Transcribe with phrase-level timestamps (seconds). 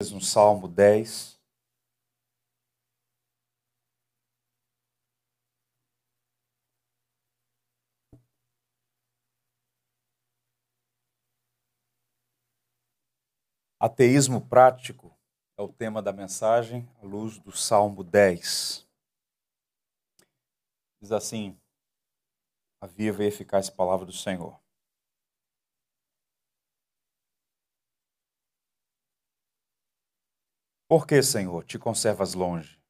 [0.00, 1.36] no Salmo 10.
[13.80, 15.12] Ateísmo prático
[15.56, 18.86] é o tema da mensagem à luz do Salmo 10.
[21.00, 21.58] Diz assim:
[22.80, 24.60] a viva e eficaz palavra do Senhor.
[30.88, 32.80] Por que, Senhor, te conservas longe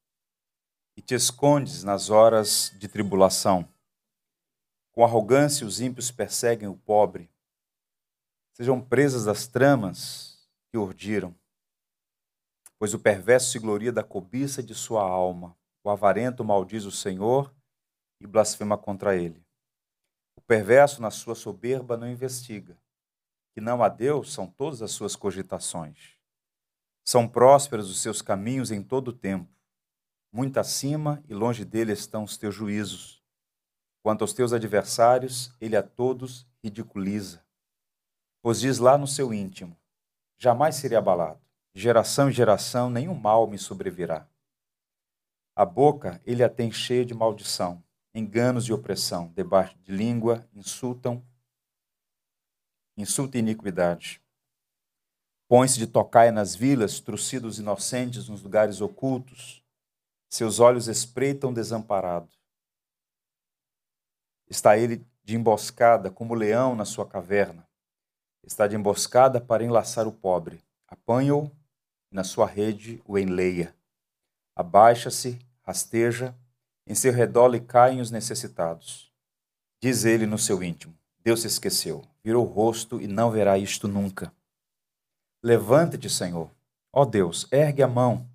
[0.97, 3.69] e te escondes nas horas de tribulação?
[4.93, 7.29] Com arrogância, os ímpios perseguem o pobre.
[8.55, 11.35] Sejam presas das tramas que urdiram.
[12.79, 15.59] Pois o perverso se gloria da cobiça de sua alma.
[15.83, 17.53] O avarento maldiz o Senhor
[18.21, 19.45] e blasfema contra ele.
[20.37, 22.79] O perverso, na sua soberba, não investiga.
[23.53, 26.18] Que não há Deus são todas as suas cogitações.
[27.09, 29.49] São prósperos os seus caminhos em todo o tempo.
[30.31, 33.25] Muito acima e longe dele estão os teus juízos.
[34.03, 37.43] Quanto aos teus adversários, ele a todos ridiculiza.
[38.43, 39.75] Pois diz lá no seu íntimo:
[40.37, 41.41] Jamais serei abalado.
[41.73, 44.29] Geração em geração, nenhum mal me sobrevirá.
[45.57, 47.83] A boca ele a tem cheia de maldição,
[48.15, 51.25] enganos e opressão, debaixo de língua, insultam,
[52.99, 54.21] insulta e iniquidade.
[55.49, 59.65] Põe-se de tocaia nas vilas, trucidos inocentes nos lugares ocultos.
[60.29, 62.29] Seus olhos espreitam desamparado.
[64.47, 67.67] Está ele de emboscada, como leão na sua caverna.
[68.45, 70.63] Está de emboscada para enlaçar o pobre.
[70.87, 71.51] Apanha-o
[72.13, 73.75] e na sua rede o enleia.
[74.55, 76.37] Abaixa-se, rasteja,
[76.87, 79.11] em seu redor lhe caem os necessitados.
[79.81, 83.89] Diz ele no seu íntimo: Deus se esqueceu, virou o rosto e não verá isto
[83.89, 84.33] nunca.
[85.43, 86.51] Levanta-te, Senhor.
[86.93, 88.29] Ó Deus, ergue a mão.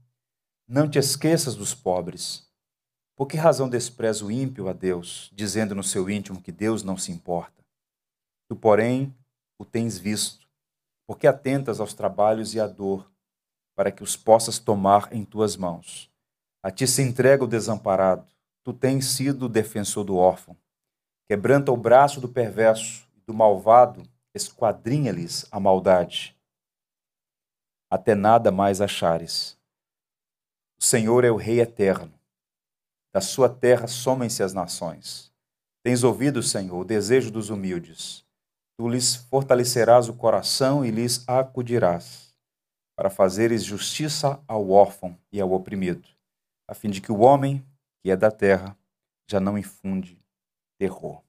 [0.66, 2.48] Não te esqueças dos pobres.
[3.14, 6.98] Por que razão despreza o ímpio a Deus, dizendo no seu íntimo que Deus não
[6.98, 7.62] se importa?
[8.48, 9.14] Tu, porém,
[9.60, 10.48] o tens visto,
[11.06, 13.12] porque atentas aos trabalhos e à dor,
[13.76, 16.10] para que os possas tomar em tuas mãos.
[16.64, 18.26] A ti se entrega o desamparado,
[18.64, 20.56] tu tens sido o defensor do órfão.
[21.28, 26.33] Quebranta o braço do perverso e do malvado, esquadrinha-lhes a maldade
[27.94, 29.56] até nada mais achares.
[30.80, 32.12] O Senhor é o Rei eterno.
[33.14, 35.32] Da sua terra somem-se as nações.
[35.84, 38.26] Tens ouvido, Senhor, o desejo dos humildes.
[38.80, 42.36] Tu lhes fortalecerás o coração e lhes acudirás,
[42.98, 46.10] para fazeres justiça ao órfão e ao oprimido,
[46.68, 47.64] a fim de que o homem,
[48.02, 48.76] que é da terra,
[49.30, 50.20] já não infunde
[50.80, 51.22] terror.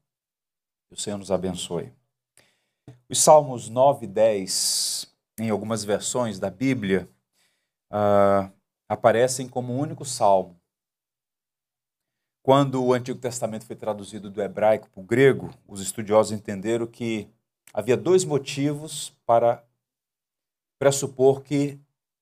[0.89, 1.93] Que o Senhor nos abençoe.
[3.07, 7.09] Os Salmos 9 e 10 em algumas versões da Bíblia,
[7.91, 8.53] uh,
[8.89, 10.61] aparecem como um único salmo.
[12.43, 17.29] Quando o Antigo Testamento foi traduzido do hebraico para o grego, os estudiosos entenderam que
[17.73, 19.65] havia dois motivos para
[20.79, 21.81] pressupor que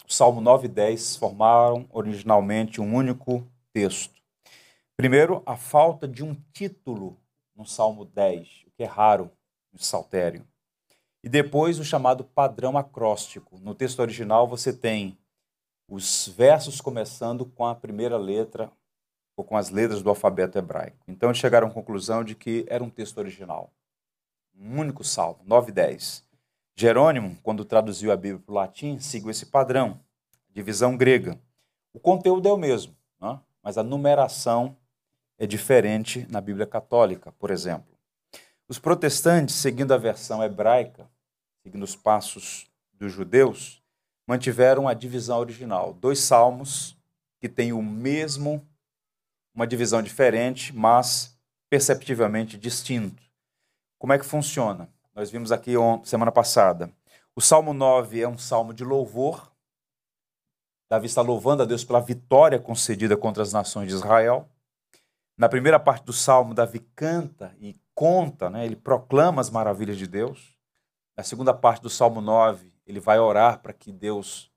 [0.09, 4.23] o Salmo 9 e 10 formaram originalmente um único texto.
[4.97, 7.19] Primeiro, a falta de um título
[7.57, 9.31] no Salmo 10, o que é raro
[9.73, 10.47] no Saltério.
[11.23, 13.59] E depois o chamado padrão acróstico.
[13.61, 15.17] No texto original você tem
[15.89, 18.71] os versos começando com a primeira letra
[19.37, 21.05] ou com as letras do alfabeto hebraico.
[21.07, 23.73] Então eles chegaram à conclusão de que era um texto original.
[24.55, 26.25] Um único salmo, 9 e 10.
[26.75, 30.01] Jerônimo, quando traduziu a Bíblia para o latim, seguiu esse padrão,
[30.51, 31.39] divisão grega.
[31.93, 33.39] O conteúdo é o mesmo, né?
[33.63, 34.77] mas a numeração
[35.39, 37.93] é diferente na Bíblia católica, por exemplo.
[38.69, 41.11] Os protestantes, seguindo a versão hebraica,
[41.63, 43.83] seguindo os passos dos judeus,
[44.27, 45.93] mantiveram a divisão original.
[45.95, 46.97] Dois salmos
[47.41, 48.67] que têm o mesmo,
[49.55, 51.37] uma divisão diferente, mas
[51.69, 53.23] perceptivelmente distinto.
[53.99, 54.89] Como é que funciona?
[55.15, 55.73] Nós vimos aqui
[56.05, 56.93] semana passada.
[57.35, 59.51] O Salmo 9 é um salmo de louvor.
[60.91, 64.49] Davi está louvando a Deus pela vitória concedida contra as nações de Israel.
[65.37, 70.07] Na primeira parte do salmo, Davi canta e conta, né, ele proclama as maravilhas de
[70.07, 70.57] Deus.
[71.17, 74.51] Na segunda parte do Salmo 9, ele vai orar para que Deus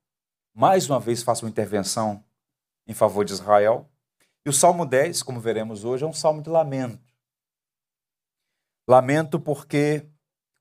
[0.53, 2.23] mais uma vez faça uma intervenção
[2.87, 3.89] em favor de Israel.
[4.45, 7.13] E o Salmo 10, como veremos hoje, é um salmo de lamento.
[8.87, 10.05] Lamento porque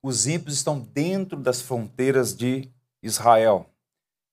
[0.03, 2.69] os ímpios estão dentro das fronteiras de
[3.01, 3.69] Israel.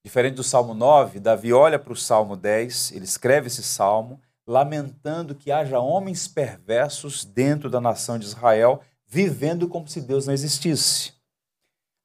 [0.03, 5.33] Diferente do Salmo 9, Davi olha para o Salmo 10, ele escreve esse salmo, lamentando
[5.33, 11.13] que haja homens perversos dentro da nação de Israel, vivendo como se Deus não existisse.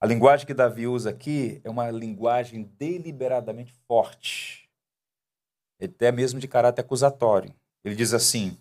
[0.00, 4.70] A linguagem que Davi usa aqui é uma linguagem deliberadamente forte,
[5.82, 7.52] até mesmo de caráter acusatório.
[7.84, 8.56] Ele diz assim: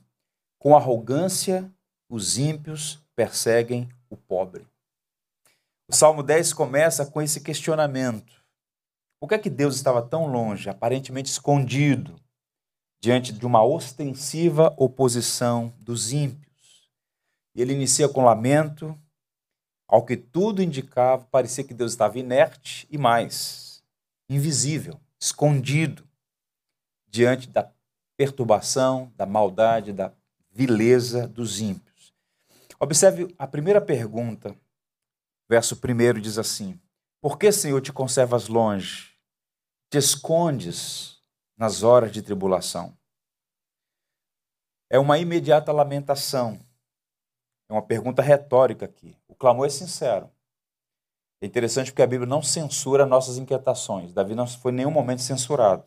[0.57, 1.71] com arrogância
[2.09, 4.65] os ímpios perseguem o pobre.
[5.87, 8.43] O Salmo 10 começa com esse questionamento:
[9.19, 12.19] por que é que Deus estava tão longe, aparentemente escondido,
[12.99, 16.89] diante de uma ostensiva oposição dos ímpios?
[17.55, 18.97] E ele inicia com lamento,
[19.87, 23.81] ao que tudo indicava, parecia que Deus estava inerte e mais,
[24.29, 26.07] invisível, escondido,
[27.07, 27.71] diante da
[28.17, 30.13] perturbação, da maldade, da
[30.51, 32.13] vileza dos ímpios.
[32.79, 34.55] Observe a primeira pergunta,
[35.49, 36.79] verso 1 diz assim:
[37.21, 39.15] Por que, Senhor, te conservas longe?
[39.89, 41.21] Te escondes
[41.55, 42.95] nas horas de tribulação?
[44.89, 46.59] É uma imediata lamentação
[47.69, 49.15] é uma pergunta retórica aqui.
[49.27, 50.29] O clamor é sincero.
[51.41, 54.11] É interessante porque a Bíblia não censura nossas inquietações.
[54.11, 55.83] Davi não foi em nenhum momento censurado.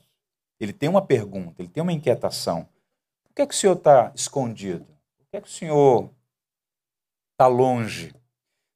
[0.61, 2.69] Ele tem uma pergunta, ele tem uma inquietação.
[3.25, 4.85] Por que, é que o Senhor está escondido?
[5.17, 6.11] Por que, é que o Senhor
[7.32, 8.15] está longe?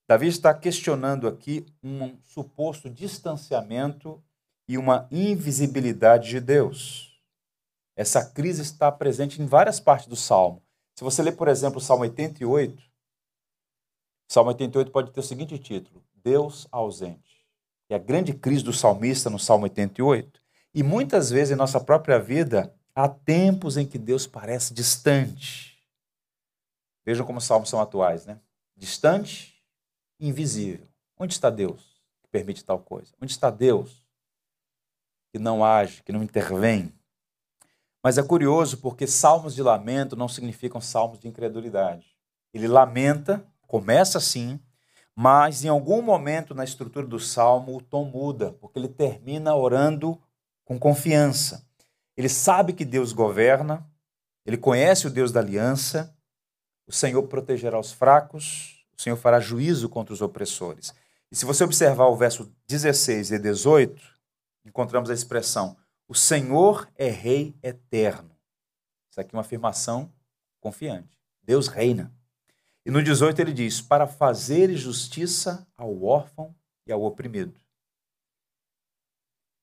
[0.09, 4.23] Davi está questionando aqui um suposto distanciamento
[4.69, 7.21] e uma invisibilidade de Deus.
[7.97, 10.63] Essa crise está presente em várias partes do Salmo.
[10.97, 12.83] Se você ler, por exemplo, o Salmo 88,
[14.29, 17.45] Salmo 88 pode ter o seguinte título: Deus ausente.
[17.89, 20.41] É a grande crise do salmista no Salmo 88.
[20.75, 25.79] E muitas vezes em nossa própria vida há tempos em que Deus parece distante.
[27.05, 28.41] Vejam como os salmos são atuais, né?
[28.77, 29.63] Distante,
[30.19, 30.89] invisível.
[31.19, 33.13] Onde está Deus que permite tal coisa?
[33.21, 34.05] Onde está Deus
[35.33, 36.93] que não age, que não intervém?
[38.03, 42.17] Mas é curioso porque salmos de lamento não significam salmos de incredulidade.
[42.53, 44.61] Ele lamenta Começa assim,
[45.15, 50.21] mas em algum momento na estrutura do salmo o tom muda, porque ele termina orando
[50.65, 51.67] com confiança.
[52.17, 53.87] Ele sabe que Deus governa,
[54.47, 56.15] ele conhece o Deus da aliança,
[56.87, 60.93] o Senhor protegerá os fracos, o Senhor fará juízo contra os opressores.
[61.31, 64.01] E se você observar o verso 16 e 18,
[64.65, 65.77] encontramos a expressão:
[66.07, 68.31] O Senhor é Rei eterno.
[69.11, 70.13] Isso aqui é uma afirmação
[70.61, 71.19] confiante.
[71.43, 72.13] Deus reina.
[72.85, 76.55] E no 18 ele diz: para fazer justiça ao órfão
[76.87, 77.59] e ao oprimido.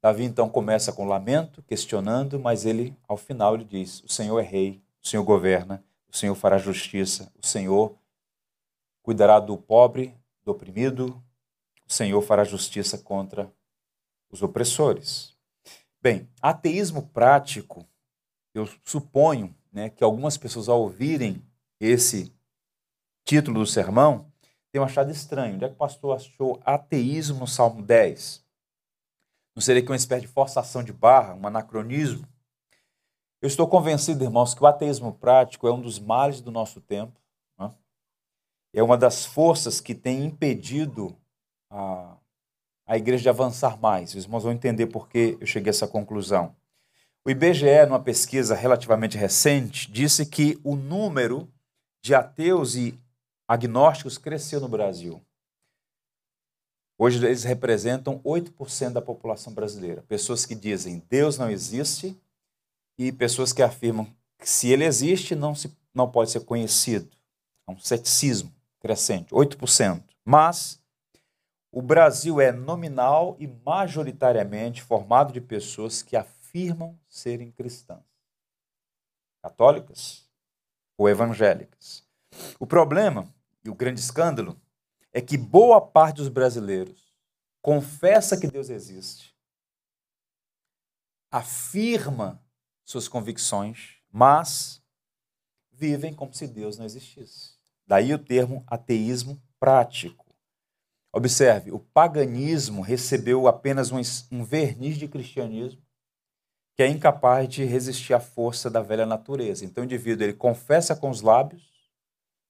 [0.01, 4.43] Davi então começa com lamento, questionando, mas ele, ao final, ele diz: O Senhor é
[4.43, 7.95] rei, o Senhor governa, o Senhor fará justiça, o Senhor
[9.03, 11.21] cuidará do pobre, do oprimido,
[11.87, 13.53] o Senhor fará justiça contra
[14.31, 15.35] os opressores.
[16.01, 17.85] Bem, ateísmo prático,
[18.55, 21.43] eu suponho né, que algumas pessoas, ao ouvirem
[21.79, 22.33] esse
[23.25, 24.31] título do sermão,
[24.71, 25.55] tem achado estranho.
[25.55, 28.43] Onde é que o pastor achou ateísmo no Salmo 10?
[29.55, 32.27] Não seria que uma espécie de forçação de barra, um anacronismo?
[33.41, 37.19] Eu estou convencido, irmãos, que o ateísmo prático é um dos males do nosso tempo.
[37.59, 37.73] Né?
[38.73, 41.15] É uma das forças que tem impedido
[41.69, 42.15] a,
[42.85, 44.15] a igreja de avançar mais.
[44.15, 46.55] Os irmãos vão entender por que eu cheguei a essa conclusão.
[47.25, 51.47] O IBGE, numa pesquisa relativamente recente, disse que o número
[52.01, 52.99] de ateus e
[53.51, 55.21] agnósticos cresceu no Brasil.
[56.97, 60.03] Hoje eles representam 8% da população brasileira.
[60.03, 62.17] Pessoas que dizem Deus não existe
[62.97, 64.05] e pessoas que afirmam
[64.39, 67.11] que se ele existe, não, se, não pode ser conhecido.
[67.67, 70.01] É um ceticismo crescente, 8%.
[70.23, 70.81] Mas
[71.73, 77.99] o Brasil é nominal e majoritariamente formado de pessoas que afirmam serem cristãs,
[79.43, 80.25] católicas
[80.97, 82.09] ou evangélicas.
[82.57, 83.27] O problema
[83.63, 84.59] e o grande escândalo
[85.13, 87.11] é que boa parte dos brasileiros
[87.61, 89.35] confessa que Deus existe,
[91.29, 92.43] afirma
[92.83, 94.83] suas convicções, mas
[95.71, 97.55] vivem como se Deus não existisse.
[97.87, 100.25] Daí o termo ateísmo prático.
[101.13, 105.81] Observe, o paganismo recebeu apenas um, verniz de cristianismo
[106.75, 109.65] que é incapaz de resistir à força da velha natureza.
[109.65, 111.70] Então o indivíduo ele confessa com os lábios,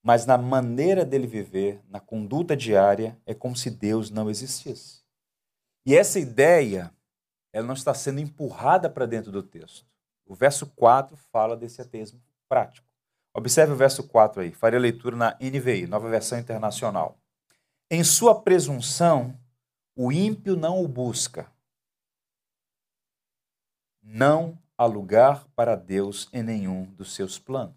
[0.03, 5.01] mas na maneira dele viver, na conduta diária, é como se Deus não existisse.
[5.85, 6.91] E essa ideia,
[7.53, 9.85] ela não está sendo empurrada para dentro do texto.
[10.25, 12.87] O verso 4 fala desse ateísmo prático.
[13.33, 17.17] Observe o verso 4 aí, farei a leitura na NVI, Nova Versão Internacional.
[17.89, 19.37] Em sua presunção,
[19.95, 21.51] o ímpio não o busca.
[24.01, 27.75] Não há lugar para Deus em nenhum dos seus planos.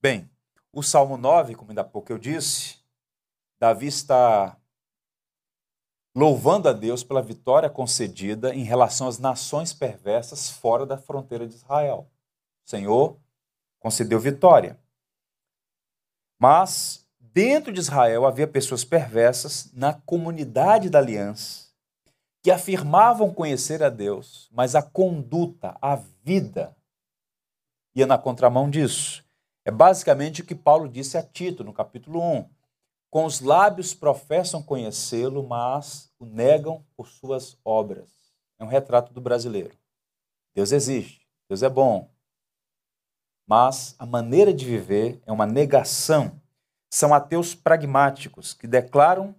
[0.00, 0.28] Bem,
[0.74, 2.78] o Salmo 9, como ainda há pouco eu disse,
[3.58, 4.58] Davi está
[6.14, 11.54] louvando a Deus pela vitória concedida em relação às nações perversas fora da fronteira de
[11.54, 12.10] Israel.
[12.66, 13.18] O Senhor
[13.80, 14.78] concedeu vitória.
[16.38, 21.64] Mas dentro de Israel havia pessoas perversas na comunidade da aliança
[22.42, 26.76] que afirmavam conhecer a Deus, mas a conduta, a vida
[27.94, 29.23] ia na contramão disso.
[29.64, 32.48] É basicamente o que Paulo disse a Tito no capítulo 1.
[33.10, 38.10] Com os lábios professam conhecê-lo, mas o negam por suas obras.
[38.58, 39.76] É um retrato do brasileiro.
[40.54, 42.10] Deus existe, Deus é bom.
[43.46, 46.40] Mas a maneira de viver é uma negação.
[46.90, 49.34] São ateus pragmáticos que declaram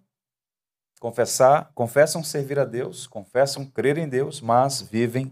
[0.99, 5.31] confessar, confessam servir a Deus, confessam crer em Deus, mas vivem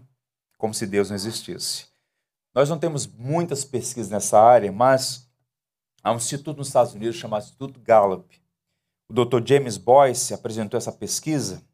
[0.56, 1.93] como se Deus não existisse.
[2.54, 5.24] Nós não temos muitas pesquisas nessa área, mas
[6.04, 8.38] Há um instituto nos Estados Unidos chamado Instituto Gallup.
[9.08, 9.42] O Dr.
[9.42, 11.66] James Boyce apresentou essa pesquisa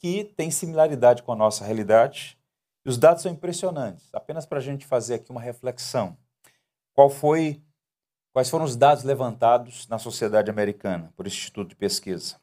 [0.00, 2.36] que tem similaridade com a nossa realidade.
[2.84, 4.12] E os dados são impressionantes.
[4.12, 6.18] Apenas para a gente fazer aqui uma reflexão.
[6.92, 7.62] Qual foi,
[8.32, 12.40] quais foram os dados levantados na sociedade americana por Instituto de Pesquisa?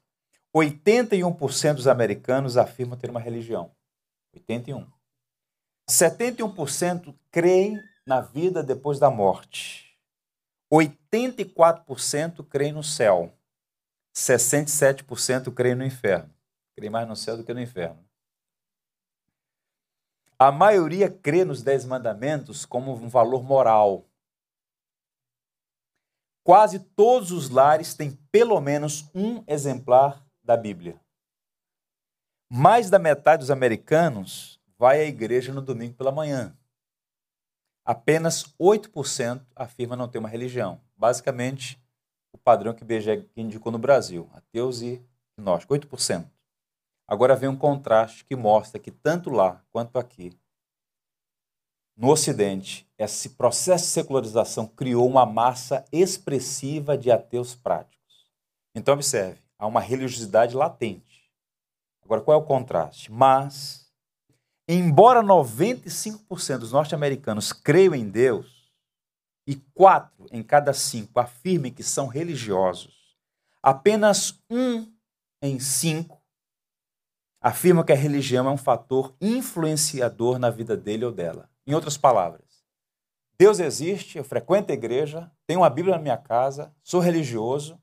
[0.56, 3.70] 81% dos americanos afirmam ter uma religião.
[4.34, 4.88] 81.
[5.92, 9.94] 71% creem na vida depois da morte.
[10.72, 13.38] 84% creem no céu,
[14.16, 16.34] 67% creem no inferno.
[16.78, 18.02] Creem mais no céu do que no inferno.
[20.40, 24.06] A maioria crê nos Dez Mandamentos como um valor moral.
[26.42, 31.00] Quase todos os lares têm pelo menos um exemplar da Bíblia.
[32.50, 36.58] Mais da metade dos americanos vai à igreja no domingo pela manhã
[37.86, 40.82] apenas 8% afirma não ter uma religião.
[40.96, 41.82] Basicamente,
[42.32, 42.88] o padrão que o
[43.36, 45.04] indicou no Brasil, ateus e
[45.38, 46.26] gnósticos, 8%.
[47.08, 50.32] Agora vem um contraste que mostra que tanto lá quanto aqui,
[51.98, 58.32] no Ocidente, esse processo de secularização criou uma massa expressiva de ateus práticos.
[58.74, 61.30] Então, observe, há uma religiosidade latente.
[62.04, 63.12] Agora, qual é o contraste?
[63.12, 63.81] Mas
[64.74, 68.72] Embora 95% dos norte-americanos creiam em Deus
[69.46, 73.18] e quatro em cada cinco afirmem que são religiosos,
[73.62, 74.90] apenas um
[75.42, 76.22] em cinco
[77.42, 81.50] afirma que a religião é um fator influenciador na vida dele ou dela.
[81.68, 82.64] Em outras palavras,
[83.38, 87.78] Deus existe, eu frequento a igreja, tenho uma Bíblia na minha casa, sou religioso,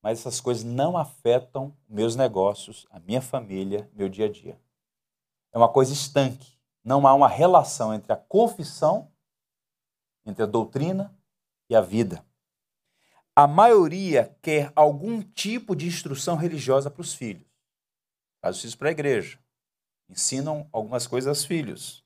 [0.00, 4.63] mas essas coisas não afetam meus negócios, a minha família, meu dia a dia
[5.54, 6.52] é uma coisa estanque.
[6.84, 9.10] Não há uma relação entre a confissão,
[10.26, 11.16] entre a doutrina
[11.70, 12.24] e a vida.
[13.36, 17.46] A maioria quer algum tipo de instrução religiosa para os filhos.
[18.42, 19.38] Faz isso para a igreja.
[20.08, 22.04] Ensinam algumas coisas aos filhos.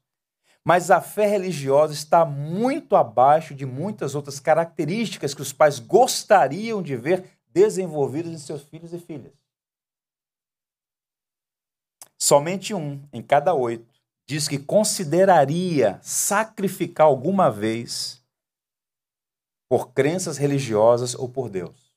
[0.62, 6.82] Mas a fé religiosa está muito abaixo de muitas outras características que os pais gostariam
[6.82, 9.32] de ver desenvolvidas em seus filhos e filhas.
[12.20, 13.86] Somente um em cada oito
[14.26, 18.22] diz que consideraria sacrificar alguma vez
[19.68, 21.88] por crenças religiosas ou por Deus.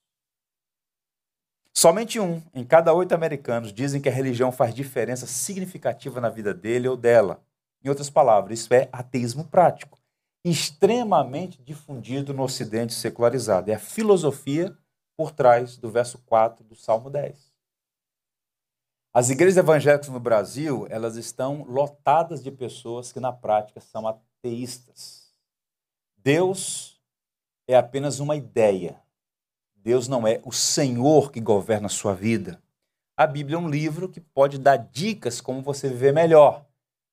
[1.73, 6.53] Somente um em cada oito americanos dizem que a religião faz diferença significativa na vida
[6.53, 7.43] dele ou dela.
[7.83, 9.97] Em outras palavras, isso é ateísmo prático,
[10.45, 13.71] extremamente difundido no Ocidente secularizado.
[13.71, 14.77] É a filosofia
[15.17, 17.50] por trás do verso 4 do Salmo 10.
[19.13, 25.33] As igrejas evangélicas no Brasil, elas estão lotadas de pessoas que na prática são ateístas.
[26.15, 27.01] Deus
[27.67, 29.01] é apenas uma ideia.
[29.75, 32.61] Deus não é o Senhor que governa a sua vida.
[33.17, 36.65] A Bíblia é um livro que pode dar dicas como você viver melhor,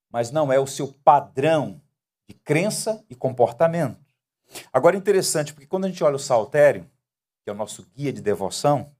[0.08, 1.80] mas não é o seu padrão
[2.28, 3.98] de crença e comportamento.
[4.72, 6.88] Agora, interessante, porque quando a gente olha o Saltério,
[7.42, 8.92] que é o nosso guia de devoção,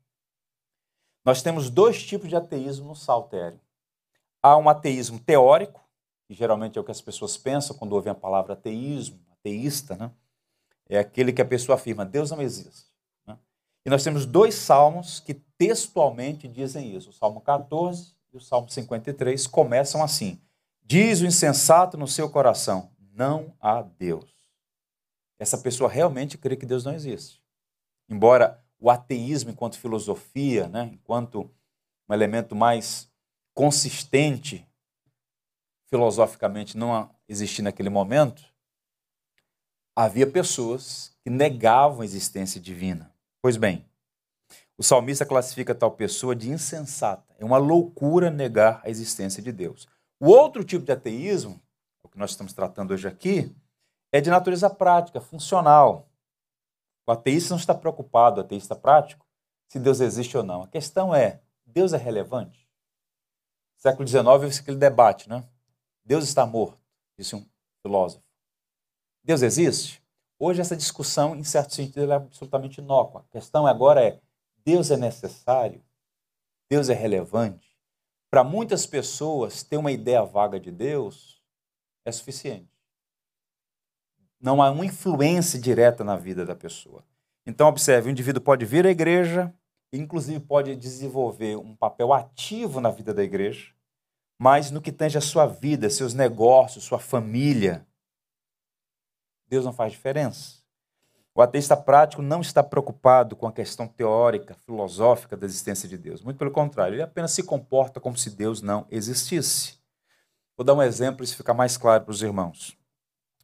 [1.29, 3.61] nós temos dois tipos de ateísmo no saltério.
[4.43, 5.87] Há um ateísmo teórico,
[6.27, 10.11] que geralmente é o que as pessoas pensam quando ouvem a palavra ateísmo, ateísta, né?
[10.89, 12.87] É aquele que a pessoa afirma, Deus não existe.
[13.27, 13.37] Né?
[13.85, 17.11] E nós temos dois salmos que textualmente dizem isso.
[17.11, 20.41] O Salmo 14 e o Salmo 53 começam assim:
[20.83, 24.35] Diz o insensato no seu coração, não há Deus.
[25.39, 27.43] Essa pessoa realmente crê que Deus não existe.
[28.09, 31.51] Embora o ateísmo enquanto filosofia, né, enquanto
[32.09, 33.11] um elemento mais
[33.55, 34.67] consistente
[35.89, 38.45] filosoficamente não existia naquele momento,
[39.97, 43.13] havia pessoas que negavam a existência divina.
[43.43, 43.85] Pois bem,
[44.77, 47.35] o salmista classifica tal pessoa de insensata.
[47.37, 49.89] É uma loucura negar a existência de Deus.
[50.21, 51.61] O outro tipo de ateísmo,
[52.03, 53.55] o que nós estamos tratando hoje aqui,
[54.13, 56.08] é de natureza prática, funcional.
[57.09, 59.27] O ateísta não está preocupado, o ateísta prático,
[59.67, 60.65] se Deus existe ou não.
[60.65, 62.69] A questão é: Deus é relevante?
[63.79, 65.49] século XIX houve aquele debate, né?
[66.05, 66.79] Deus está morto,
[67.17, 67.49] disse um
[67.81, 68.23] filósofo.
[69.25, 70.05] Deus existe?
[70.39, 73.23] Hoje essa discussão, em certo sentido, é absolutamente inócua.
[73.23, 74.21] A questão agora é:
[74.63, 75.83] Deus é necessário?
[76.69, 77.75] Deus é relevante?
[78.31, 81.43] Para muitas pessoas, ter uma ideia vaga de Deus
[82.05, 82.78] é suficiente.
[84.41, 87.05] Não há uma influência direta na vida da pessoa.
[87.47, 89.53] Então, observe: o indivíduo pode vir à igreja,
[89.93, 93.73] inclusive pode desenvolver um papel ativo na vida da igreja,
[94.39, 97.87] mas no que tange a sua vida, seus negócios, sua família,
[99.49, 100.59] Deus não faz diferença.
[101.35, 106.23] O ateísta prático não está preocupado com a questão teórica, filosófica da existência de Deus.
[106.23, 109.79] Muito pelo contrário, ele apenas se comporta como se Deus não existisse.
[110.57, 112.78] Vou dar um exemplo, isso fica mais claro para os irmãos.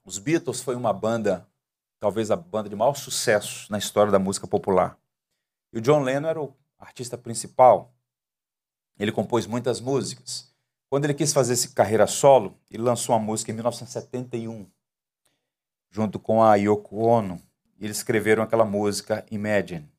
[0.04, 1.48] Os Beatles foi uma banda,
[1.98, 4.98] talvez a banda de maior sucesso na história da música popular.
[5.72, 7.94] E o John Lennon era o artista principal.
[8.98, 10.52] Ele compôs muitas músicas.
[10.90, 14.66] Quando ele quis fazer essa carreira solo, ele lançou uma música em 1971,
[15.90, 17.40] junto com a Yoko Ono.
[17.78, 19.90] E eles escreveram aquela música Imagine.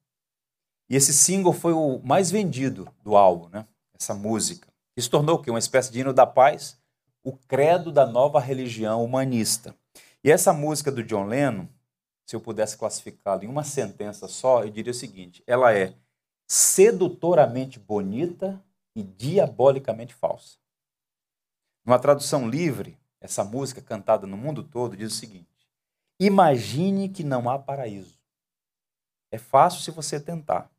[0.88, 3.68] E esse single foi o mais vendido do álbum, né?
[4.00, 4.68] Essa música.
[4.96, 6.78] Isso tornou que uma espécie de hino da paz,
[7.24, 9.76] o credo da nova religião humanista.
[10.26, 11.68] E essa música do John Lennon
[12.26, 15.96] se eu pudesse classificá-la em uma sentença só, eu diria o seguinte: ela é
[16.48, 18.64] sedutoramente bonita
[18.96, 20.58] e diabolicamente falsa.
[21.86, 25.70] Numa tradução livre, essa música cantada no mundo todo diz o seguinte:
[26.20, 28.20] Imagine que não há paraíso.
[29.32, 30.72] É fácil se você tentar.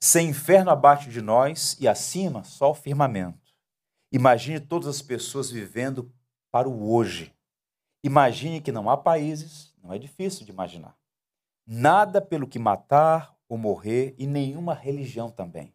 [0.00, 3.54] Sem inferno abaixo de nós e acima só o firmamento.
[4.12, 6.12] Imagine todas as pessoas vivendo
[6.50, 7.33] para o hoje.
[8.04, 10.94] Imagine que não há países, não é difícil de imaginar.
[11.66, 15.74] Nada pelo que matar ou morrer e nenhuma religião também.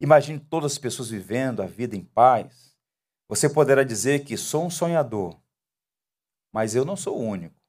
[0.00, 2.74] Imagine todas as pessoas vivendo a vida em paz.
[3.28, 5.38] Você poderá dizer que sou um sonhador,
[6.50, 7.60] mas eu não sou o único.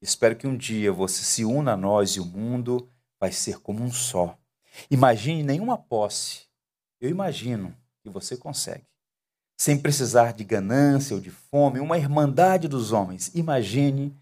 [0.00, 3.82] Espero que um dia você se una a nós e o mundo vai ser como
[3.82, 4.38] um só.
[4.88, 6.46] Imagine nenhuma posse.
[7.00, 8.86] Eu imagino que você consegue.
[9.56, 13.32] Sem precisar de ganância ou de fome, uma irmandade dos homens.
[13.34, 14.16] Imagine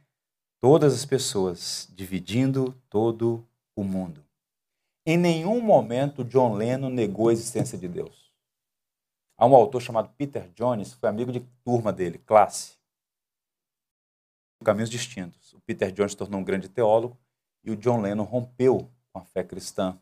[0.61, 4.25] todas as pessoas, dividindo todo o mundo.
[5.05, 8.33] Em nenhum momento John Lennon negou a existência de Deus.
[9.37, 12.75] Há um autor chamado Peter Jones, que foi amigo de turma dele, classe.
[14.63, 15.53] Caminhos distintos.
[15.55, 17.19] O Peter Jones se tornou um grande teólogo
[17.65, 19.99] e o John Lennon rompeu com a fé cristã,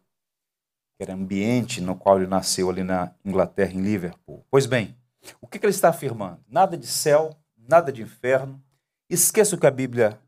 [0.98, 4.44] que era ambiente no qual ele nasceu ali na Inglaterra, em Liverpool.
[4.50, 4.94] Pois bem,
[5.40, 6.40] o que ele está afirmando?
[6.48, 8.62] Nada de céu, nada de inferno.
[9.08, 10.18] Esqueça o que a Bíblia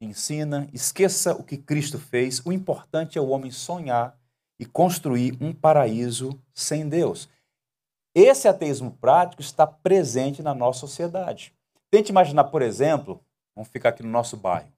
[0.00, 2.44] ensina, esqueça o que Cristo fez.
[2.44, 4.18] O importante é o homem sonhar
[4.58, 7.28] e construir um paraíso sem Deus.
[8.14, 11.52] Esse ateísmo prático está presente na nossa sociedade.
[11.90, 13.20] Tente imaginar, por exemplo,
[13.54, 14.72] vamos ficar aqui no nosso bairro,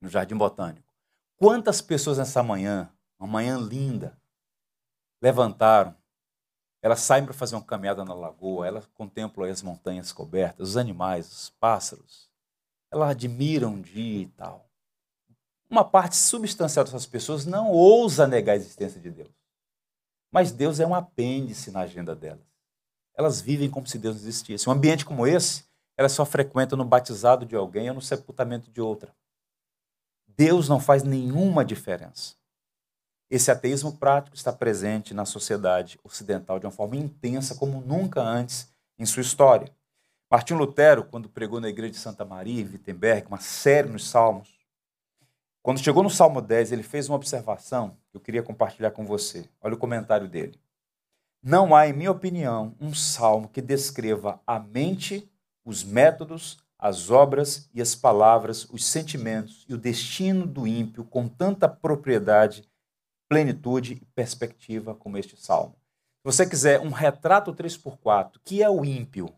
[0.00, 0.92] no Jardim Botânico.
[1.36, 4.16] Quantas pessoas nessa manhã, uma manhã linda,
[5.22, 5.94] levantaram,
[6.82, 11.30] elas saem para fazer uma caminhada na lagoa, elas contemplam as montanhas cobertas, os animais,
[11.30, 12.28] os pássaros,
[12.90, 14.68] elas admiram um dia e tal.
[15.70, 19.30] Uma parte substancial dessas pessoas não ousa negar a existência de Deus.
[20.30, 22.44] Mas Deus é um apêndice na agenda delas.
[23.14, 24.68] Elas vivem como se Deus existisse.
[24.68, 25.64] Um ambiente como esse,
[25.96, 29.14] elas só frequentam no batizado de alguém ou no sepultamento de outra.
[30.26, 32.34] Deus não faz nenhuma diferença.
[33.32, 38.68] Esse ateísmo prático está presente na sociedade ocidental de uma forma intensa como nunca antes
[38.98, 39.74] em sua história.
[40.30, 44.60] Martinho Lutero, quando pregou na igreja de Santa Maria, em Wittenberg, uma série nos Salmos,
[45.62, 49.48] quando chegou no Salmo 10, ele fez uma observação que eu queria compartilhar com você.
[49.62, 50.60] Olha o comentário dele.
[51.42, 55.26] Não há, em minha opinião, um salmo que descreva a mente,
[55.64, 61.26] os métodos, as obras e as palavras, os sentimentos e o destino do ímpio com
[61.26, 62.70] tanta propriedade,
[63.32, 65.74] plenitude e perspectiva como este salmo.
[66.18, 69.34] Se você quiser um retrato 3x4, que é o ímpio?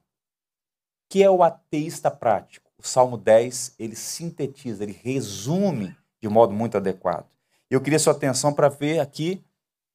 [1.09, 2.69] que é o ateísta prático?
[2.77, 7.27] O Salmo 10, ele sintetiza, ele resume de modo muito adequado.
[7.71, 9.41] Eu queria sua atenção para ver aqui,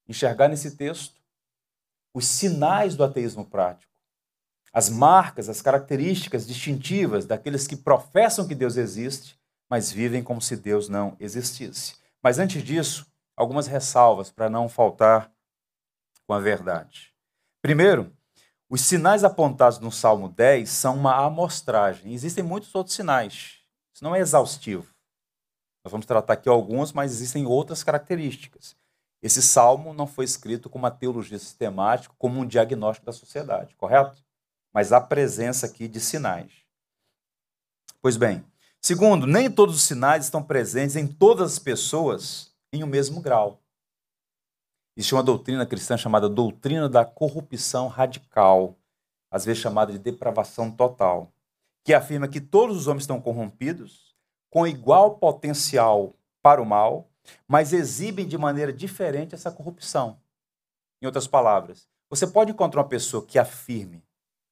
[0.08, 1.20] enxergar nesse texto,
[2.14, 3.92] os sinais do ateísmo prático,
[4.72, 9.38] as marcas, as características distintivas daqueles que professam que Deus existe,
[9.70, 11.96] mas vivem como se Deus não existisse.
[12.24, 13.06] Mas antes disso,
[13.39, 15.32] algumas ressalvas para não faltar
[16.28, 17.13] com a verdade.
[17.62, 18.13] Primeiro,
[18.69, 22.13] os sinais apontados no Salmo 10 são uma amostragem.
[22.13, 23.62] Existem muitos outros sinais.
[23.93, 24.93] Isso não é exaustivo.
[25.86, 28.75] Nós vamos tratar aqui alguns, mas existem outras características.
[29.21, 34.21] Esse salmo não foi escrito com uma teologia sistemática, como um diagnóstico da sociedade, correto?
[34.73, 36.52] Mas há presença aqui de sinais.
[38.02, 38.43] Pois bem,
[38.82, 43.62] segundo, nem todos os sinais estão presentes em todas as pessoas em o mesmo grau.
[44.96, 48.78] Existe uma doutrina cristã chamada doutrina da corrupção radical,
[49.32, 51.32] às vezes chamada de depravação total,
[51.84, 54.16] que afirma que todos os homens estão corrompidos,
[54.50, 57.10] com igual potencial para o mal,
[57.48, 60.20] mas exibem de maneira diferente essa corrupção.
[61.02, 64.04] Em outras palavras, você pode encontrar uma pessoa que afirme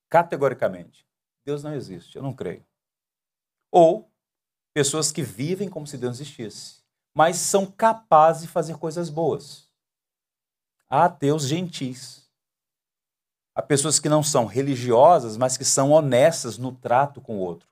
[0.09, 1.05] categoricamente:
[1.45, 2.65] Deus não existe, eu não creio.
[3.71, 4.09] Ou
[4.73, 6.83] pessoas que vivem como se Deus existisse,
[7.17, 9.67] mas são capazes de fazer coisas boas
[10.87, 12.29] Há ateus gentis.
[13.55, 17.67] Há pessoas que não são religiosas, mas que são honestas no trato com o outro.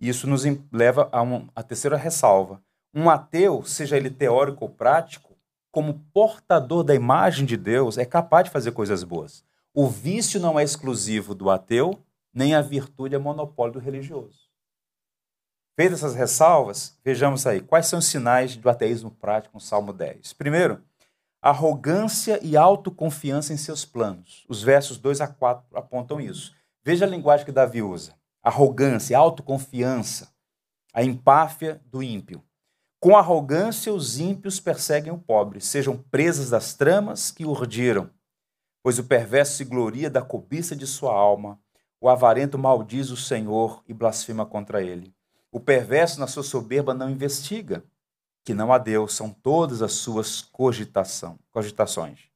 [0.00, 2.60] Isso nos leva a, uma, a terceira ressalva.
[2.92, 5.36] Um ateu, seja ele teórico ou prático,
[5.70, 9.44] como portador da imagem de Deus, é capaz de fazer coisas boas.
[9.72, 12.02] O vício não é exclusivo do ateu,
[12.34, 14.49] nem a virtude é monopólio do religioso.
[15.76, 20.32] Feitas essas ressalvas, vejamos aí quais são os sinais do ateísmo prático no Salmo 10.
[20.34, 20.82] Primeiro,
[21.40, 24.44] arrogância e autoconfiança em seus planos.
[24.48, 26.54] Os versos 2 a 4 apontam isso.
[26.84, 30.32] Veja a linguagem que Davi usa: arrogância, autoconfiança,
[30.92, 32.42] a empáfia do ímpio.
[32.98, 38.10] Com arrogância, os ímpios perseguem o pobre, sejam presas das tramas que urdiram.
[38.82, 41.58] Pois o perverso se gloria da cobiça de sua alma,
[41.98, 45.14] o avarento maldiz o Senhor e blasfema contra ele.
[45.52, 47.84] O perverso, na sua soberba, não investiga,
[48.44, 52.28] que não há Deus, são todas as suas cogitação, cogitações.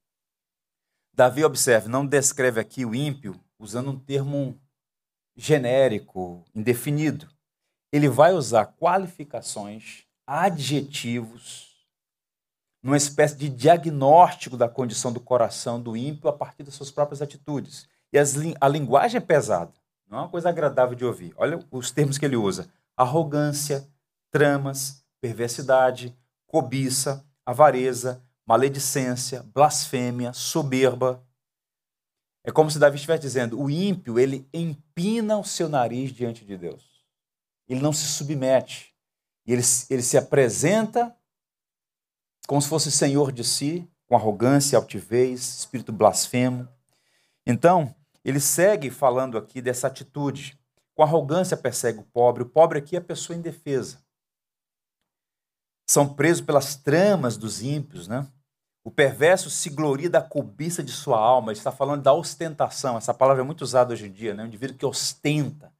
[1.12, 4.60] Davi, observe, não descreve aqui o ímpio usando um termo
[5.36, 7.28] genérico, indefinido.
[7.92, 11.74] Ele vai usar qualificações, adjetivos,
[12.82, 17.22] numa espécie de diagnóstico da condição do coração do ímpio a partir das suas próprias
[17.22, 17.88] atitudes.
[18.12, 19.72] E as, a linguagem é pesada,
[20.08, 21.32] não é uma coisa agradável de ouvir.
[21.36, 23.88] Olha os termos que ele usa: arrogância,
[24.30, 31.26] tramas, perversidade, cobiça, avareza, maledicência, blasfêmia, soberba.
[32.44, 36.56] É como se Davi estivesse dizendo: o ímpio, ele empina o seu nariz diante de
[36.56, 37.04] Deus.
[37.68, 38.94] Ele não se submete.
[39.46, 41.14] Ele, ele se apresenta
[42.46, 46.68] como se fosse senhor de si, com arrogância, altivez, espírito blasfemo.
[47.46, 50.58] Então, ele segue falando aqui dessa atitude.
[50.94, 52.42] Com arrogância persegue o pobre.
[52.42, 54.04] O pobre aqui é a pessoa indefesa
[55.86, 58.26] são presos pelas tramas dos ímpios, né?
[58.82, 61.52] O perverso se gloria da cobiça de sua alma.
[61.52, 62.98] Ele está falando da ostentação.
[62.98, 64.42] Essa palavra é muito usada hoje em dia, né?
[64.42, 65.72] Um indivíduo que ostenta.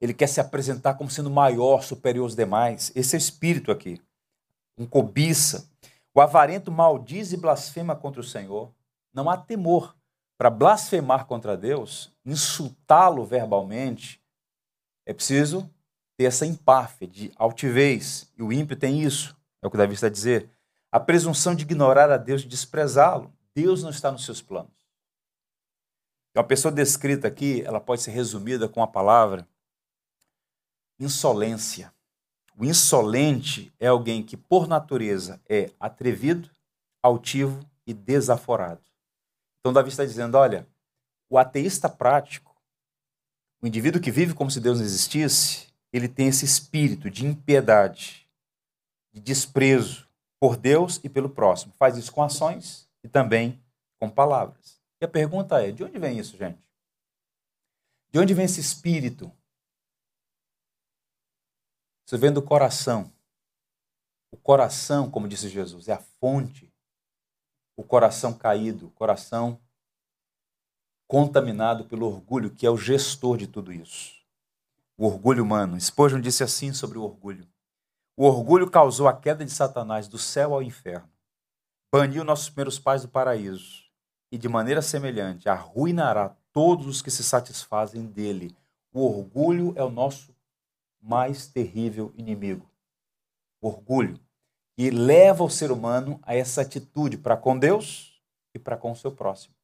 [0.00, 2.92] Ele quer se apresentar como sendo maior, superior aos demais.
[2.94, 4.00] Esse é o espírito aqui.
[4.76, 5.70] Com cobiça.
[6.14, 8.72] O avarento maldiz e blasfema contra o Senhor.
[9.12, 9.94] Não há temor
[10.36, 14.19] para blasfemar contra Deus, insultá-lo verbalmente.
[15.10, 15.68] É preciso
[16.16, 18.30] ter essa empáfia de altivez.
[18.38, 19.36] E o ímpio tem isso.
[19.60, 20.48] É o que Davi está a dizer.
[20.92, 23.32] A presunção de ignorar a Deus, de desprezá-lo.
[23.52, 24.70] Deus não está nos seus planos.
[26.32, 29.48] Uma pessoa descrita aqui, ela pode ser resumida com a palavra
[30.96, 31.92] insolência.
[32.56, 36.48] O insolente é alguém que, por natureza, é atrevido,
[37.02, 38.84] altivo e desaforado.
[39.58, 40.68] Então, Davi está dizendo: olha,
[41.28, 42.49] o ateísta prático,
[43.62, 48.28] o indivíduo que vive como se Deus não existisse, ele tem esse espírito de impiedade,
[49.12, 51.74] de desprezo por Deus e pelo próximo.
[51.78, 53.62] Faz isso com ações e também
[53.98, 54.80] com palavras.
[55.00, 56.58] E a pergunta é: de onde vem isso, gente?
[58.10, 59.30] De onde vem esse espírito?
[62.06, 63.12] Isso vem do coração.
[64.32, 66.72] O coração, como disse Jesus, é a fonte.
[67.76, 69.60] O coração caído, o coração
[71.10, 74.12] contaminado pelo orgulho, que é o gestor de tudo isso.
[74.96, 75.78] O orgulho humano.
[75.80, 77.48] Spurgeon disse assim sobre o orgulho:
[78.16, 81.10] o orgulho causou a queda de Satanás do céu ao inferno.
[81.92, 83.82] Baniu nossos primeiros pais do paraíso.
[84.30, 88.56] E de maneira semelhante, arruinará todos os que se satisfazem dele.
[88.92, 90.32] O orgulho é o nosso
[91.02, 92.70] mais terrível inimigo.
[93.60, 94.16] O orgulho.
[94.78, 98.22] E leva o ser humano a essa atitude para com Deus
[98.54, 99.59] e para com o seu próximo.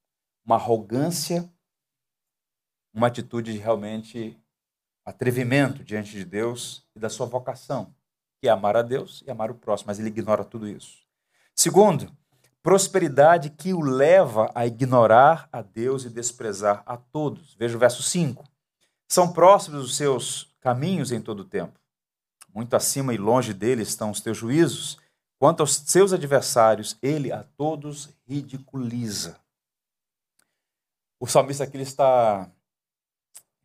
[0.47, 1.47] Uma arrogância,
[2.91, 4.35] uma atitude de realmente
[5.05, 7.93] atrevimento diante de Deus e da sua vocação
[8.39, 10.99] que é amar a Deus e amar o próximo, mas ele ignora tudo isso.
[11.55, 12.11] Segundo,
[12.61, 17.55] prosperidade que o leva a ignorar a Deus e desprezar a todos.
[17.55, 18.43] Veja o verso 5.
[19.09, 21.79] São próximos os seus caminhos em todo o tempo.
[22.53, 24.97] Muito acima e longe dele estão os teus juízos.
[25.39, 29.39] Quanto aos seus adversários, ele a todos ridiculiza.
[31.19, 32.49] O salmista aqui está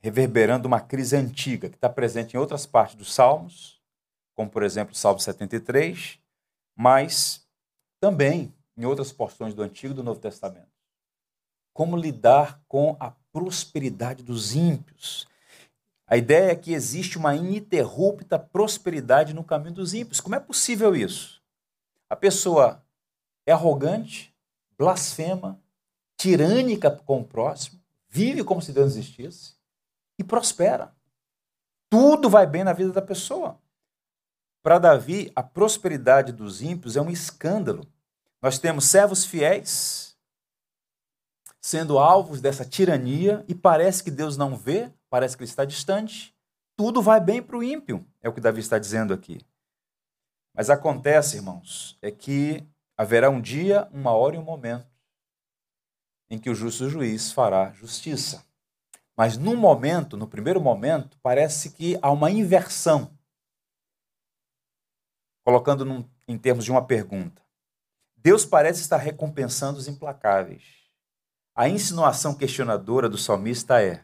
[0.01, 3.81] reverberando uma crise antiga que está presente em outras partes dos salmos,
[4.35, 6.19] como por exemplo o Salmo 73,
[6.75, 7.47] mas
[8.01, 10.73] também em outras porções do Antigo e do Novo Testamento.
[11.75, 15.29] Como lidar com a prosperidade dos ímpios?
[16.07, 20.21] A ideia é que existe uma ininterrupta prosperidade no caminho dos ímpios.
[20.21, 21.43] Como é possível isso?
[22.11, 22.85] A pessoa
[23.47, 24.35] é arrogante,
[24.77, 25.62] blasfema,
[26.23, 29.57] tirânica com o próximo, vive como se Deus existisse
[30.17, 30.95] e prospera.
[31.91, 33.61] Tudo vai bem na vida da pessoa.
[34.63, 37.85] Para Davi, a prosperidade dos ímpios é um escândalo.
[38.41, 40.17] Nós temos servos fiéis
[41.61, 46.33] sendo alvos dessa tirania e parece que Deus não vê, parece que ele está distante.
[46.77, 49.41] Tudo vai bem para o ímpio, é o que Davi está dizendo aqui.
[50.55, 52.65] Mas acontece, irmãos, é que
[52.97, 54.92] haverá um dia, uma hora e um momento
[56.33, 58.43] em que o justo juiz fará justiça.
[59.15, 63.11] Mas no momento, no primeiro momento, parece que há uma inversão.
[65.45, 67.43] Colocando num, em termos de uma pergunta.
[68.17, 70.63] Deus parece estar recompensando os implacáveis.
[71.55, 74.03] A insinuação questionadora do salmista é: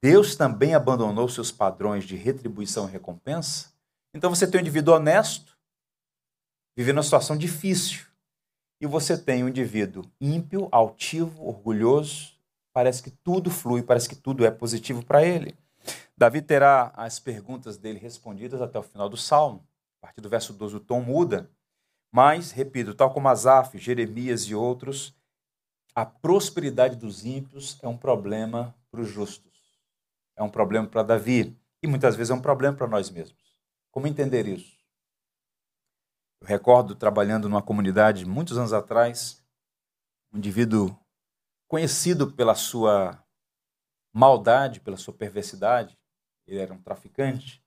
[0.00, 3.72] Deus também abandonou seus padrões de retribuição e recompensa?
[4.14, 5.58] Então você tem um indivíduo honesto
[6.76, 8.09] vivendo uma situação difícil.
[8.80, 12.32] E você tem um indivíduo ímpio, altivo, orgulhoso,
[12.72, 15.54] parece que tudo flui, parece que tudo é positivo para ele.
[16.16, 19.66] Davi terá as perguntas dele respondidas até o final do salmo.
[19.98, 21.50] A partir do verso 12, o tom muda.
[22.10, 25.14] Mas, repito, tal como Asaf, Jeremias e outros,
[25.94, 29.52] a prosperidade dos ímpios é um problema para os justos.
[30.36, 31.54] É um problema para Davi.
[31.82, 33.58] E muitas vezes é um problema para nós mesmos.
[33.90, 34.79] Como entender isso?
[36.40, 39.44] Eu recordo trabalhando numa comunidade muitos anos atrás,
[40.32, 40.98] um indivíduo
[41.68, 43.22] conhecido pela sua
[44.12, 45.98] maldade, pela sua perversidade,
[46.46, 47.62] ele era um traficante.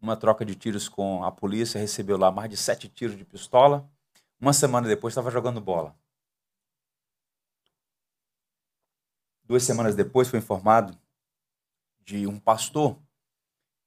[0.00, 3.88] Uma troca de tiros com a polícia, recebeu lá mais de sete tiros de pistola.
[4.40, 5.94] Uma semana depois estava jogando bola.
[9.44, 10.98] Duas semanas depois foi informado
[12.00, 12.98] de um pastor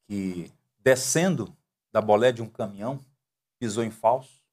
[0.05, 1.55] que, descendo
[1.91, 3.03] da bolé de um caminhão,
[3.63, 4.43] pisou em falso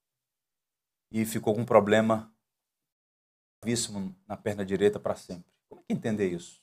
[1.11, 2.33] e ficou com um problema
[3.61, 5.53] gravíssimo na perna direita para sempre.
[5.69, 6.63] Como é que entender isso?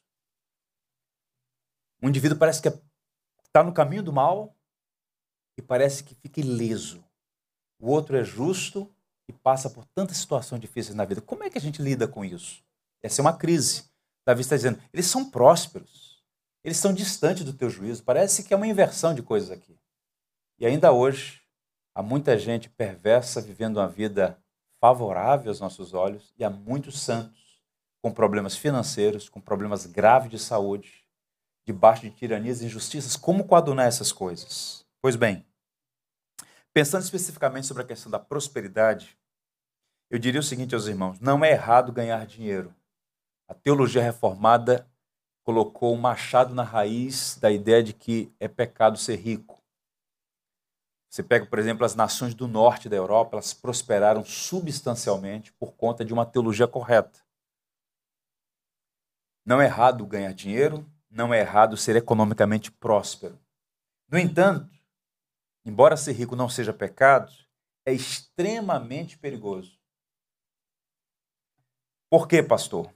[2.01, 4.55] Um indivíduo parece que está no caminho do mal
[5.57, 7.03] e parece que fica ileso.
[7.77, 8.89] O outro é justo
[9.27, 11.19] e passa por tantas situações difíceis na vida.
[11.19, 12.63] Como é que a gente lida com isso?
[13.03, 13.91] Essa é uma crise.
[14.25, 16.23] Davi está dizendo, eles são prósperos,
[16.63, 18.05] eles estão distantes do teu juízo.
[18.05, 19.77] Parece que é uma inversão de coisas aqui.
[20.57, 21.45] E ainda hoje,
[21.97, 24.37] há muita gente perversa vivendo uma vida
[24.79, 27.59] favorável aos nossos olhos e há muitos santos
[28.03, 31.03] com problemas financeiros, com problemas graves de saúde,
[31.65, 33.15] debaixo de tiranias e injustiças.
[33.15, 34.85] Como coadunar essas coisas?
[35.01, 35.43] Pois bem,
[36.71, 39.17] pensando especificamente sobre a questão da prosperidade,
[40.07, 42.75] eu diria o seguinte aos irmãos: não é errado ganhar dinheiro.
[43.47, 44.87] A teologia reformada
[45.41, 49.56] colocou um machado na raiz da ideia de que é pecado ser rico.
[51.09, 56.03] Você pega, por exemplo, as nações do norte da Europa, elas prosperaram substancialmente por conta
[56.03, 57.19] de uma teologia correta.
[59.45, 63.39] Não é errado ganhar dinheiro, não é errado ser economicamente próspero.
[64.09, 64.69] No entanto,
[65.65, 67.31] embora ser rico não seja pecado,
[67.85, 69.79] é extremamente perigoso.
[72.09, 72.93] Por quê, pastor?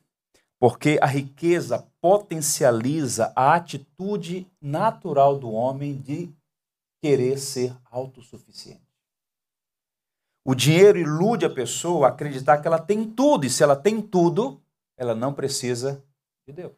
[0.60, 6.34] Porque a riqueza potencializa a atitude natural do homem de
[7.01, 8.91] querer ser autossuficiente.
[10.45, 14.01] O dinheiro ilude a pessoa a acreditar que ela tem tudo, e se ela tem
[14.01, 14.61] tudo,
[14.97, 16.03] ela não precisa
[16.47, 16.75] de Deus.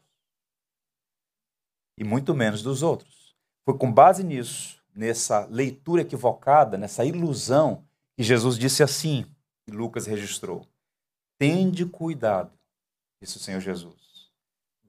[1.98, 3.36] E muito menos dos outros.
[3.66, 9.26] Foi com base nisso, nessa leitura equivocada, nessa ilusão, que Jesus disse assim,
[9.68, 10.68] e Lucas registrou:
[11.38, 12.52] Tende cuidado,
[13.22, 14.32] disse o Senhor Jesus.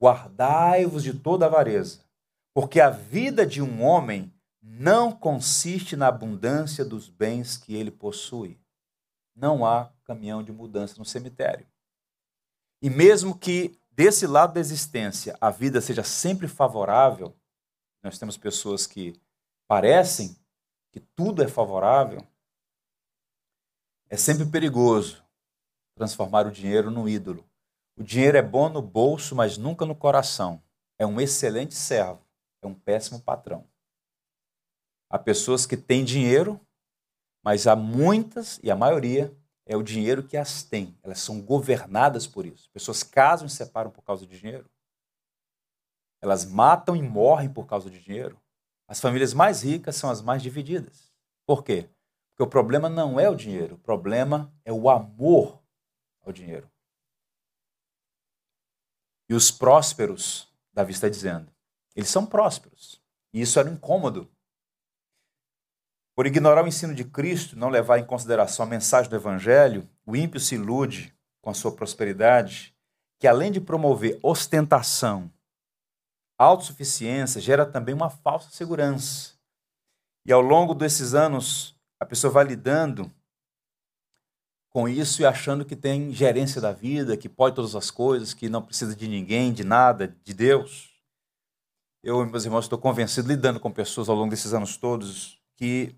[0.01, 2.05] Guardai-vos de toda avareza,
[2.53, 4.34] porque a vida de um homem
[4.67, 8.59] não consiste na abundância dos bens que ele possui.
[9.37, 11.67] Não há caminhão de mudança no cemitério.
[12.81, 17.37] E mesmo que desse lado da existência a vida seja sempre favorável,
[18.03, 19.21] nós temos pessoas que
[19.69, 20.35] parecem
[20.91, 22.27] que tudo é favorável,
[24.09, 25.25] É sempre perigoso
[25.97, 27.45] transformar o dinheiro num ídolo.
[27.97, 30.63] O dinheiro é bom no bolso, mas nunca no coração.
[30.99, 32.25] É um excelente servo,
[32.63, 33.67] é um péssimo patrão.
[35.15, 36.61] Há pessoas que têm dinheiro,
[37.41, 39.33] mas há muitas, e a maioria,
[39.65, 40.99] é o dinheiro que as tem.
[41.05, 42.69] Elas são governadas por isso.
[42.73, 44.69] Pessoas casam e separam por causa de dinheiro.
[46.21, 48.37] Elas matam e morrem por causa de dinheiro.
[48.89, 51.13] As famílias mais ricas são as mais divididas.
[51.47, 51.89] Por quê?
[52.31, 55.63] Porque o problema não é o dinheiro, o problema é o amor
[56.23, 56.69] ao dinheiro.
[59.29, 61.55] E os prósperos, Davi está dizendo,
[61.95, 63.01] eles são prósperos.
[63.33, 64.34] E isso era incômodo.
[66.15, 70.15] Por ignorar o ensino de Cristo, não levar em consideração a mensagem do Evangelho, o
[70.15, 72.75] ímpio se ilude com a sua prosperidade,
[73.19, 75.31] que além de promover ostentação,
[76.39, 79.35] autossuficiência, gera também uma falsa segurança.
[80.25, 83.11] E ao longo desses anos, a pessoa vai lidando
[84.71, 88.49] com isso e achando que tem gerência da vida, que pode todas as coisas, que
[88.49, 90.93] não precisa de ninguém, de nada, de Deus.
[92.03, 95.95] Eu meus irmãos estou convencido, lidando com pessoas ao longo desses anos todos, que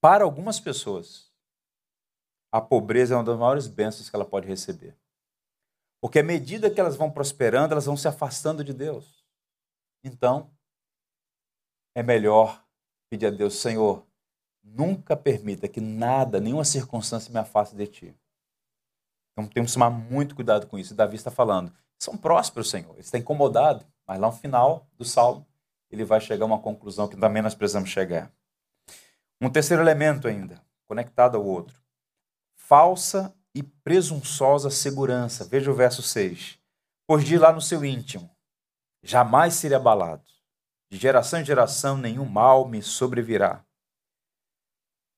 [0.00, 1.32] para algumas pessoas
[2.52, 4.96] a pobreza é uma das maiores bênçãos que ela pode receber.
[6.00, 9.24] Porque à medida que elas vão prosperando, elas vão se afastando de Deus.
[10.02, 10.50] Então,
[11.94, 12.64] é melhor
[13.10, 14.06] pedir a Deus, Senhor,
[14.66, 18.16] Nunca permita que nada, nenhuma circunstância me afaste de ti.
[19.32, 20.94] Então temos que tomar muito cuidado com isso.
[20.94, 21.72] Davi está falando.
[21.98, 22.90] São prósperos, Senhor.
[22.92, 23.86] Ele está incomodado.
[24.06, 25.46] Mas lá no final do salmo,
[25.90, 28.32] ele vai chegar a uma conclusão que também nós precisamos chegar.
[29.40, 31.80] Um terceiro elemento ainda, conectado ao outro.
[32.56, 35.44] Falsa e presunçosa segurança.
[35.44, 36.58] Veja o verso 6.
[37.06, 38.30] Pois de lá no seu íntimo,
[39.02, 40.24] jamais serei abalado.
[40.90, 43.64] De geração em geração nenhum mal me sobrevirá.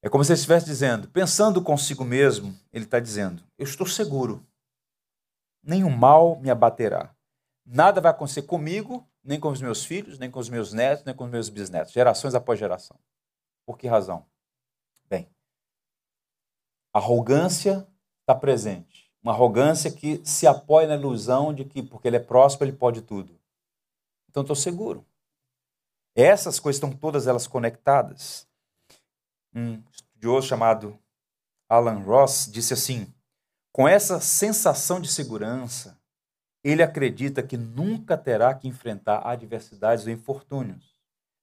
[0.03, 4.47] É como se ele estivesse dizendo, pensando consigo mesmo, ele está dizendo: Eu estou seguro,
[5.63, 7.15] nenhum mal me abaterá.
[7.67, 11.15] Nada vai acontecer comigo, nem com os meus filhos, nem com os meus netos, nem
[11.15, 12.99] com os meus bisnetos, gerações após geração.
[13.69, 14.25] Por que razão?
[15.11, 15.29] Bem,
[16.91, 17.87] arrogância
[18.23, 19.13] está presente.
[19.23, 23.03] Uma arrogância que se apoia na ilusão de que, porque ele é próspero, ele pode
[23.03, 23.39] tudo.
[24.27, 25.05] Então, estou seguro.
[26.17, 28.49] Essas coisas estão todas elas conectadas
[29.55, 30.99] um estudioso chamado
[31.69, 33.13] Alan Ross disse assim:
[33.71, 36.01] com essa sensação de segurança,
[36.65, 40.98] ele acredita que nunca terá que enfrentar adversidades ou infortúnios,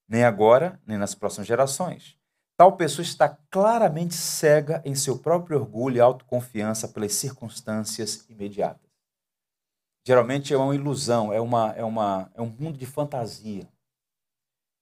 [0.07, 2.17] nem agora, nem nas próximas gerações.
[2.57, 8.89] Tal pessoa está claramente cega em seu próprio orgulho e autoconfiança pelas circunstâncias imediatas.
[10.07, 13.67] Geralmente é uma ilusão, é, uma, é, uma, é um mundo de fantasia.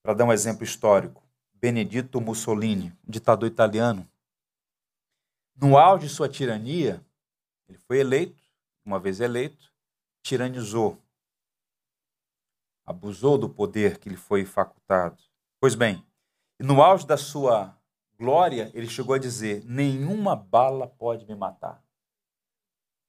[0.02, 1.22] Para dar um exemplo histórico,
[1.54, 4.06] Benedito Mussolini, um ditador italiano,
[5.56, 7.04] no auge de sua tirania,
[7.68, 8.42] ele foi eleito,
[8.84, 9.72] uma vez eleito,
[10.22, 10.98] tiranizou,
[12.84, 15.22] abusou do poder que lhe foi facultado.
[15.60, 16.04] Pois bem,
[16.58, 17.76] no auge da sua
[18.18, 21.82] glória, ele chegou a dizer: nenhuma bala pode me matar.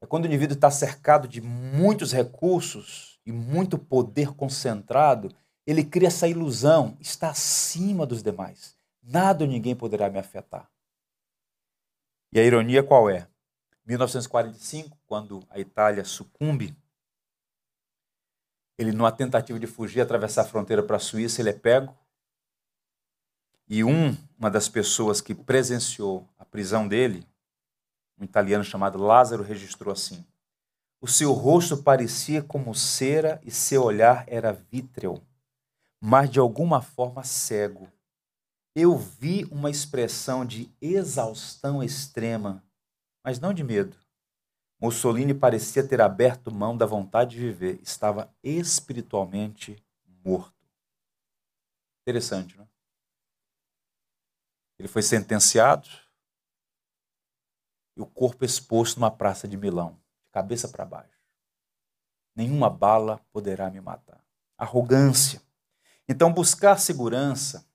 [0.01, 5.33] É quando o indivíduo está cercado de muitos recursos e muito poder concentrado,
[5.65, 8.77] ele cria essa ilusão, está acima dos demais.
[9.01, 10.69] Nada ou ninguém poderá me afetar.
[12.31, 13.27] E a ironia qual é?
[13.85, 16.75] 1945, quando a Itália sucumbe,
[18.77, 21.95] ele, numa tentativa de fugir, atravessar a fronteira para a Suíça, ele é pego.
[23.67, 27.25] E um, uma das pessoas que presenciou a prisão dele,
[28.19, 30.25] um italiano chamado Lázaro, registrou assim:
[31.01, 35.21] O seu rosto parecia como cera e seu olhar era vítreo
[36.07, 37.91] mas de alguma forma cego.
[38.75, 42.63] Eu vi uma expressão de exaustão extrema,
[43.23, 43.97] mas não de medo.
[44.85, 49.83] Mussolini parecia ter aberto mão da vontade de viver, estava espiritualmente
[50.23, 50.53] morto.
[52.03, 52.65] Interessante, não?
[52.65, 52.67] É?
[54.77, 55.89] Ele foi sentenciado
[57.97, 61.17] e o corpo exposto numa praça de Milão, de cabeça para baixo.
[62.35, 64.23] Nenhuma bala poderá me matar.
[64.55, 65.41] Arrogância.
[66.07, 67.67] Então, buscar segurança,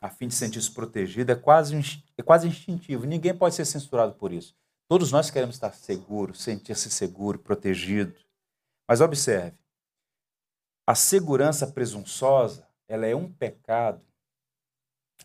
[0.00, 1.74] a fim de sentir-se protegido, é quase,
[2.16, 3.04] é quase instintivo.
[3.04, 4.54] Ninguém pode ser censurado por isso.
[4.88, 8.14] Todos nós queremos estar seguros, sentir-se seguro, protegido.
[8.88, 9.58] Mas observe,
[10.86, 14.06] a segurança presunçosa, ela é um pecado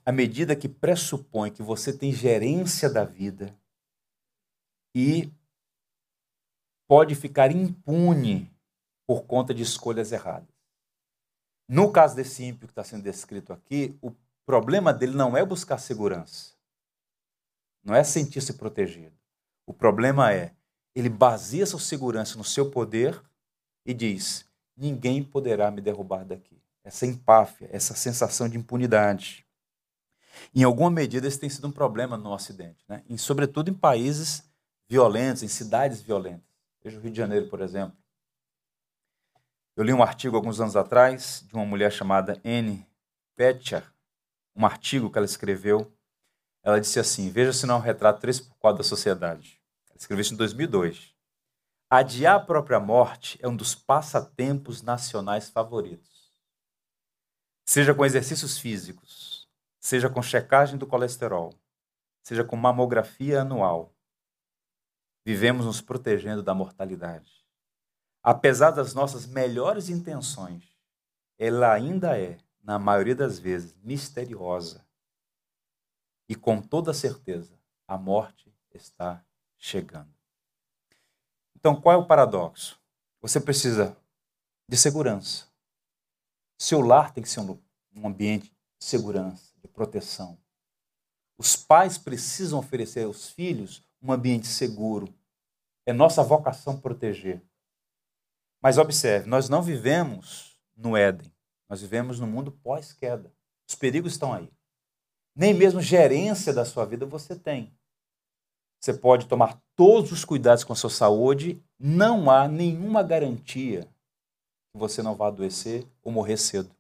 [0.04, 3.56] à medida que pressupõe que você tem gerência da vida
[4.96, 5.32] e
[6.88, 8.52] pode ficar impune
[9.06, 10.50] por conta de escolhas erradas.
[11.70, 14.12] No caso desse ímpio que está sendo descrito aqui, o
[14.44, 16.56] problema dele não é buscar segurança,
[17.84, 19.21] não é sentir-se protegido.
[19.72, 20.54] O problema é,
[20.94, 23.22] ele baseia sua segurança no seu poder
[23.86, 24.46] e diz:
[24.76, 26.62] ninguém poderá me derrubar daqui.
[26.84, 29.48] Essa empáfia, essa sensação de impunidade.
[30.54, 33.02] Em alguma medida, esse tem sido um problema no Ocidente, né?
[33.08, 34.44] e, sobretudo em países
[34.90, 36.44] violentos, em cidades violentas.
[36.84, 37.96] Veja o Rio de Janeiro, por exemplo.
[39.78, 42.86] Eu li um artigo alguns anos atrás de uma mulher chamada Anne
[43.38, 43.90] Petcher,
[44.54, 45.90] um artigo que ela escreveu.
[46.62, 49.61] Ela disse assim: Veja se não é um retrato 3x4 da sociedade.
[50.10, 51.16] Isso em 2002.
[51.90, 56.34] Adiar a própria morte é um dos passatempos nacionais favoritos.
[57.66, 59.48] Seja com exercícios físicos,
[59.80, 61.54] seja com checagem do colesterol,
[62.24, 63.96] seja com mamografia anual,
[65.26, 67.46] vivemos nos protegendo da mortalidade.
[68.24, 70.78] Apesar das nossas melhores intenções,
[71.38, 74.86] ela ainda é, na maioria das vezes, misteriosa.
[76.28, 79.26] E com toda certeza, a morte está
[79.62, 80.12] chegando.
[81.56, 82.82] Então, qual é o paradoxo?
[83.22, 83.96] Você precisa
[84.68, 85.46] de segurança.
[86.58, 90.38] Seu lar tem que ser um ambiente de segurança, de proteção.
[91.38, 95.14] Os pais precisam oferecer aos filhos um ambiente seguro.
[95.86, 97.42] É nossa vocação proteger.
[98.62, 101.32] Mas observe, nós não vivemos no Éden.
[101.70, 103.32] Nós vivemos no mundo pós-queda.
[103.68, 104.52] Os perigos estão aí.
[105.36, 107.76] Nem mesmo gerência da sua vida você tem.
[108.82, 113.84] Você pode tomar todos os cuidados com a sua saúde, não há nenhuma garantia
[114.74, 116.76] que você não vá adoecer ou morrer cedo.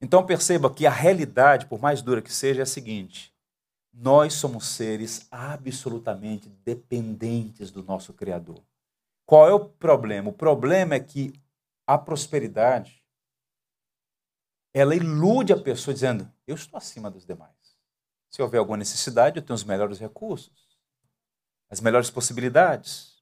[0.00, 3.34] Então perceba que a realidade, por mais dura que seja, é a seguinte:
[3.92, 8.62] nós somos seres absolutamente dependentes do nosso Criador.
[9.26, 10.30] Qual é o problema?
[10.30, 11.34] O problema é que
[11.86, 13.04] a prosperidade
[14.72, 17.52] ela ilude a pessoa dizendo: eu estou acima dos demais.
[18.30, 20.63] Se houver alguma necessidade, eu tenho os melhores recursos,
[21.74, 23.20] as melhores possibilidades.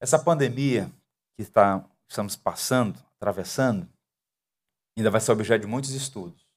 [0.00, 0.90] Essa pandemia
[1.36, 3.86] que está, estamos passando, atravessando,
[4.96, 6.48] ainda vai ser objeto de muitos estudos.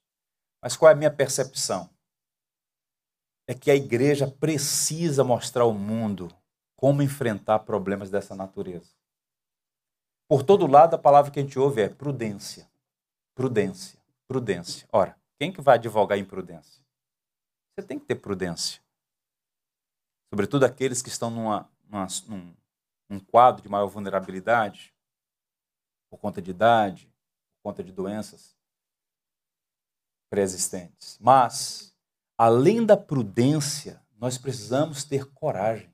[0.62, 1.90] Mas qual é a minha percepção?
[3.46, 6.34] É que a igreja precisa mostrar ao mundo
[6.78, 8.90] como enfrentar problemas dessa natureza.
[10.30, 12.70] Por todo lado, a palavra que a gente ouve é prudência,
[13.36, 14.88] prudência, prudência.
[14.94, 16.82] Ora, quem que vai advogar em prudência?
[17.76, 18.83] Você tem que ter prudência.
[20.34, 22.56] Sobretudo aqueles que estão numa, numa, num,
[23.08, 24.92] num quadro de maior vulnerabilidade,
[26.10, 27.06] por conta de idade,
[27.56, 28.58] por conta de doenças
[30.32, 31.20] pré-existentes.
[31.22, 31.96] Mas,
[32.36, 35.94] além da prudência, nós precisamos ter coragem.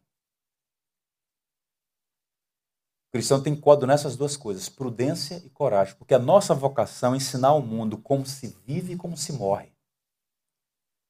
[3.10, 7.18] O cristão tem código nessas duas coisas, prudência e coragem, porque a nossa vocação é
[7.18, 9.76] ensinar ao mundo como se vive e como se morre.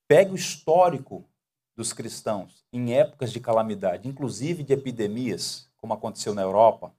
[0.07, 1.29] Pegue o histórico
[1.79, 6.93] dos cristãos em épocas de calamidade, inclusive de epidemias, como aconteceu na Europa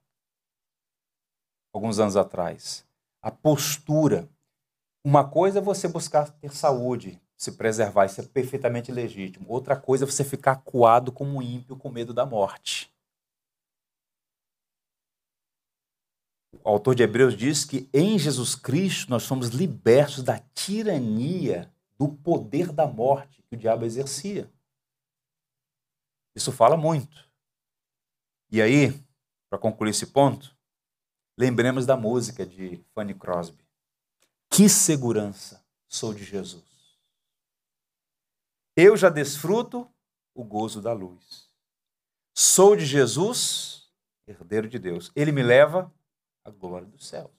[1.70, 2.87] alguns anos atrás.
[3.20, 4.26] A postura.
[5.05, 9.45] Uma coisa é você buscar ter saúde, se preservar, isso é perfeitamente legítimo.
[9.51, 12.91] Outra coisa é você ficar acuado como um ímpio com medo da morte.
[16.64, 22.09] O autor de Hebreus diz que em Jesus Cristo nós somos libertos da tirania do
[22.09, 24.51] poder da morte que o diabo exercia.
[26.41, 27.28] Isso fala muito.
[28.51, 28.99] E aí,
[29.51, 30.57] para concluir esse ponto,
[31.38, 33.62] lembremos da música de Fanny Crosby.
[34.49, 36.64] Que segurança sou de Jesus.
[38.74, 39.86] Eu já desfruto
[40.34, 41.47] o gozo da luz.
[42.34, 43.93] Sou de Jesus,
[44.26, 45.12] herdeiro de Deus.
[45.14, 45.93] Ele me leva
[46.43, 47.30] a glória dos céus.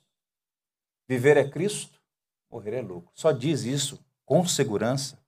[1.09, 1.99] Viver é Cristo,
[2.51, 3.11] morrer é lucro.
[3.15, 5.19] Só diz isso com segurança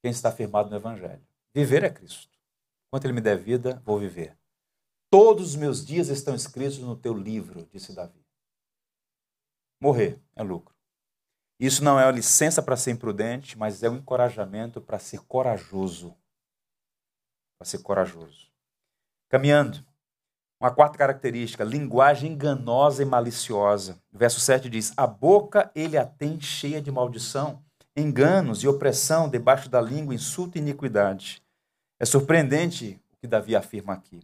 [0.00, 1.31] quem está firmado no Evangelho.
[1.54, 2.38] Viver é Cristo.
[2.90, 4.38] Quanto Ele me der vida, vou viver.
[5.10, 8.24] Todos os meus dias estão escritos no teu livro, disse Davi.
[9.80, 10.74] Morrer é lucro.
[11.60, 16.16] Isso não é uma licença para ser imprudente, mas é um encorajamento para ser corajoso.
[17.58, 18.50] Para ser corajoso.
[19.28, 19.84] Caminhando,
[20.60, 24.00] uma quarta característica, linguagem enganosa e maliciosa.
[24.12, 27.62] Verso 7 diz: A boca ele a tem cheia de maldição,
[27.96, 31.41] enganos e opressão debaixo da língua, insulto e iniquidade.
[32.02, 34.18] É surpreendente o que Davi afirma aqui.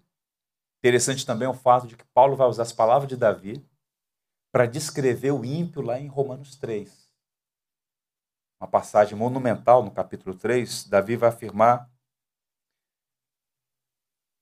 [0.80, 3.64] Interessante também o fato de que Paulo vai usar as palavras de Davi
[4.50, 7.08] para descrever o ímpio lá em Romanos 3.
[8.60, 11.88] Uma passagem monumental no capítulo 3, Davi vai afirmar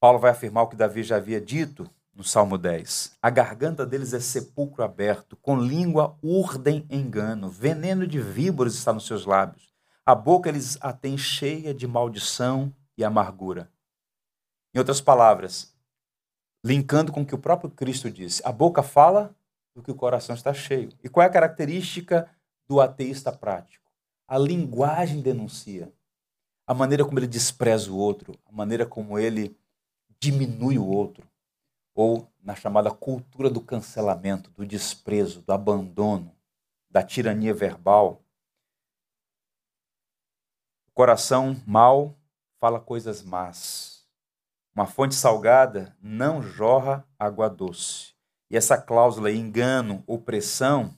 [0.01, 3.19] Paulo vai afirmar o que Davi já havia dito no Salmo 10.
[3.21, 9.07] A garganta deles é sepulcro aberto, com língua urdem engano, veneno de víboras está nos
[9.07, 9.75] seus lábios.
[10.07, 13.71] A boca eles a cheia de maldição e amargura.
[14.75, 15.75] Em outras palavras,
[16.65, 19.35] linkando com o que o próprio Cristo disse, a boca fala
[19.75, 20.91] do que o coração está cheio.
[21.05, 22.31] E qual é a característica
[22.67, 23.85] do ateísta prático?
[24.27, 25.93] A linguagem denuncia.
[26.67, 29.57] A maneira como ele despreza o outro, a maneira como ele
[30.19, 31.29] diminui o outro,
[31.95, 36.35] ou na chamada cultura do cancelamento, do desprezo, do abandono,
[36.91, 38.23] da tirania verbal.
[40.89, 42.17] O coração mau
[42.67, 44.05] fala coisas más.
[44.75, 48.13] Uma fonte salgada não jorra água doce.
[48.51, 50.93] E essa cláusula engano, opressão,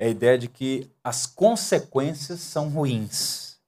[0.00, 3.60] é a ideia de que as consequências são ruins.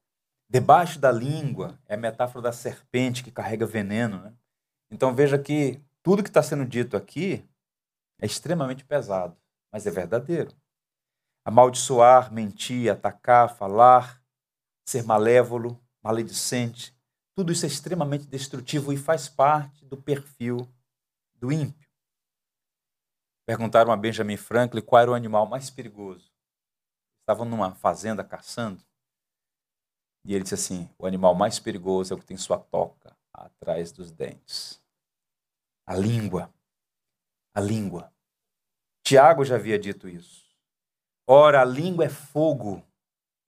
[0.49, 4.23] Debaixo da língua é a metáfora da serpente que carrega veneno.
[4.23, 4.33] Né?
[4.91, 7.47] Então veja que tudo que está sendo dito aqui
[8.23, 9.37] é extremamente pesado,
[9.71, 10.57] mas é verdadeiro.
[11.45, 14.21] Amaldiçoar, mentir, atacar, falar,
[14.91, 16.95] ser malévolo, maledicente,
[17.35, 20.69] tudo isso é extremamente destrutivo e faz parte do perfil
[21.35, 21.89] do ímpio.
[23.47, 26.31] Perguntaram a Benjamin Franklin qual era o animal mais perigoso.
[27.23, 28.83] Estavam numa fazenda caçando
[30.25, 33.93] e ele disse assim: o animal mais perigoso é o que tem sua toca atrás
[33.93, 34.83] dos dentes.
[35.87, 36.53] A língua.
[37.55, 38.13] A língua.
[39.03, 40.49] Tiago já havia dito isso.
[41.27, 42.85] Ora, a língua é fogo,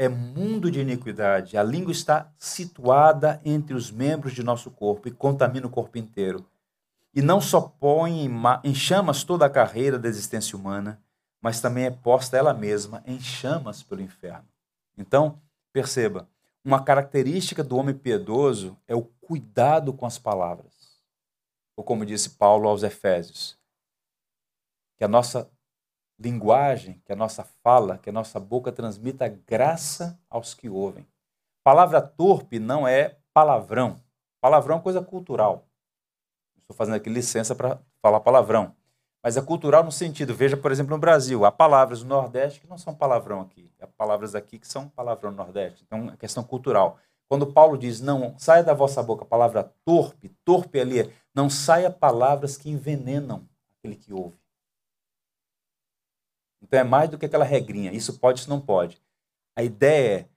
[0.03, 1.57] é mundo de iniquidade.
[1.57, 6.45] A língua está situada entre os membros de nosso corpo e contamina o corpo inteiro.
[7.15, 8.31] E não só põe
[8.65, 11.01] em chamas toda a carreira da existência humana,
[11.41, 14.49] mas também é posta ela mesma em chamas pelo inferno.
[14.97, 15.39] Então,
[15.73, 16.29] perceba,
[16.65, 20.73] uma característica do homem piedoso é o cuidado com as palavras
[21.77, 23.59] ou como disse Paulo aos Efésios,
[24.97, 25.51] que a nossa
[26.23, 31.07] linguagem, que a nossa fala, que a nossa boca transmita graça aos que ouvem.
[31.65, 34.01] Palavra torpe não é palavrão.
[34.41, 35.67] Palavrão é coisa cultural.
[36.59, 38.75] Estou fazendo aqui licença para falar palavrão.
[39.23, 42.69] Mas é cultural no sentido, veja, por exemplo, no Brasil, há palavras no Nordeste que
[42.69, 43.71] não são palavrão aqui.
[43.81, 45.85] Há palavras aqui que são palavrão no Nordeste.
[45.87, 46.99] Então, é questão cultural.
[47.29, 51.49] Quando Paulo diz, não, saia da vossa boca a palavra torpe, torpe ali é, não
[51.49, 53.49] saia palavras que envenenam
[53.79, 54.42] aquele que ouve.
[56.63, 59.03] Então é mais do que aquela regrinha, isso pode, isso não pode.
[59.57, 60.29] A ideia é,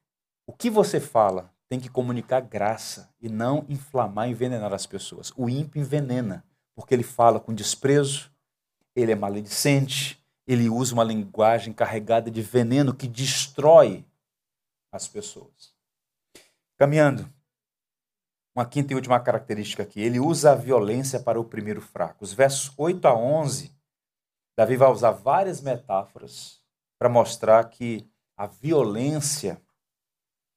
[0.47, 5.31] o que você fala tem que comunicar graça e não inflamar, envenenar as pessoas.
[5.35, 6.43] O ímpio envenena,
[6.75, 8.31] porque ele fala com desprezo,
[8.95, 14.05] ele é maledicente, ele usa uma linguagem carregada de veneno que destrói
[14.91, 15.73] as pessoas.
[16.77, 17.27] Caminhando.
[18.55, 19.99] Uma quinta e última característica aqui.
[19.99, 22.23] Ele usa a violência para oprimir o fraco.
[22.23, 23.74] Os versos 8 a 11,
[24.57, 26.61] Davi vai usar várias metáforas
[26.97, 29.61] para mostrar que a violência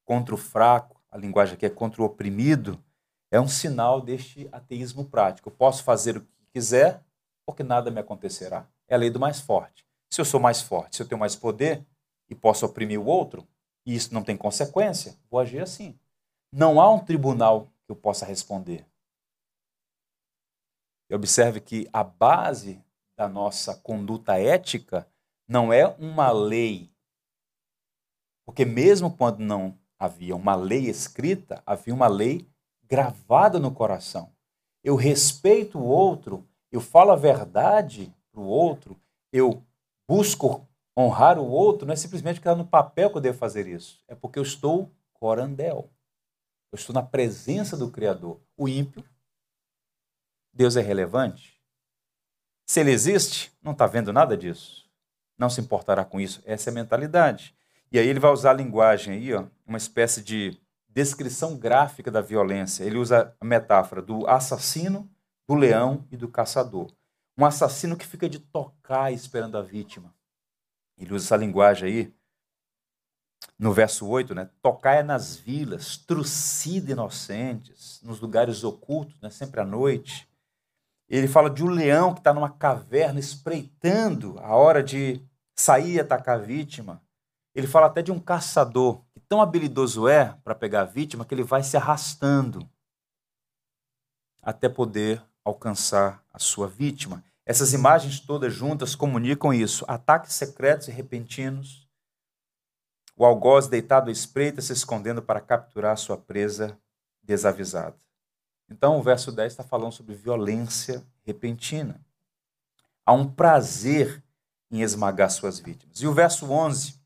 [0.04, 2.82] contra o fraco, a linguagem aqui é contra o oprimido,
[3.30, 5.48] é um sinal deste ateísmo prático.
[5.48, 7.04] Eu posso fazer o que quiser,
[7.44, 8.66] porque nada me acontecerá.
[8.86, 9.86] É a lei do mais forte.
[10.10, 11.84] Se eu sou mais forte, se eu tenho mais poder
[12.28, 13.46] e posso oprimir o outro,
[13.84, 15.98] e isso não tem consequência, vou agir assim.
[16.52, 18.86] Não há um tribunal que eu possa responder.
[21.10, 22.82] E observe que a base
[23.18, 25.04] da nossa conduta ética
[25.48, 26.88] não é uma lei.
[28.46, 32.48] Porque mesmo quando não havia uma lei escrita, havia uma lei
[32.84, 34.32] gravada no coração.
[34.84, 38.96] Eu respeito o outro, eu falo a verdade para o outro,
[39.32, 39.64] eu
[40.08, 40.64] busco
[40.96, 44.00] honrar o outro, não é simplesmente porque está no papel que eu devo fazer isso,
[44.06, 45.90] é porque eu estou corandel.
[46.70, 48.40] Eu estou na presença do Criador.
[48.56, 49.02] O ímpio,
[50.52, 51.57] Deus é relevante?
[52.68, 54.86] Se ele existe, não está vendo nada disso.
[55.38, 56.42] Não se importará com isso.
[56.44, 57.56] Essa é a mentalidade.
[57.90, 62.20] E aí ele vai usar a linguagem aí, ó, uma espécie de descrição gráfica da
[62.20, 62.84] violência.
[62.84, 65.10] Ele usa a metáfora do assassino,
[65.48, 66.92] do leão e do caçador.
[67.38, 70.14] Um assassino que fica de tocar esperando a vítima.
[70.98, 72.14] Ele usa essa linguagem aí
[73.58, 74.50] no verso 8, né?
[74.60, 79.30] Tocai nas vilas, trucida inocentes, nos lugares ocultos, né?
[79.30, 80.28] sempre à noite.
[81.08, 85.22] Ele fala de um leão que está numa caverna espreitando a hora de
[85.56, 87.02] sair e atacar a vítima.
[87.54, 91.34] Ele fala até de um caçador que tão habilidoso é para pegar a vítima que
[91.34, 92.68] ele vai se arrastando
[94.42, 97.24] até poder alcançar a sua vítima.
[97.44, 101.88] Essas imagens todas juntas comunicam isso: ataques secretos e repentinos
[103.18, 106.78] o algoz deitado à espreita, se escondendo para capturar sua presa
[107.20, 107.96] desavisada.
[108.70, 112.00] Então, o verso 10 está falando sobre violência repentina.
[113.04, 114.22] Há um prazer
[114.70, 116.00] em esmagar suas vítimas.
[116.00, 117.00] E o verso 11,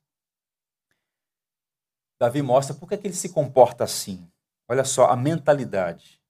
[2.18, 4.28] Davi mostra por que, é que ele se comporta assim.
[4.68, 6.20] Olha só, a mentalidade.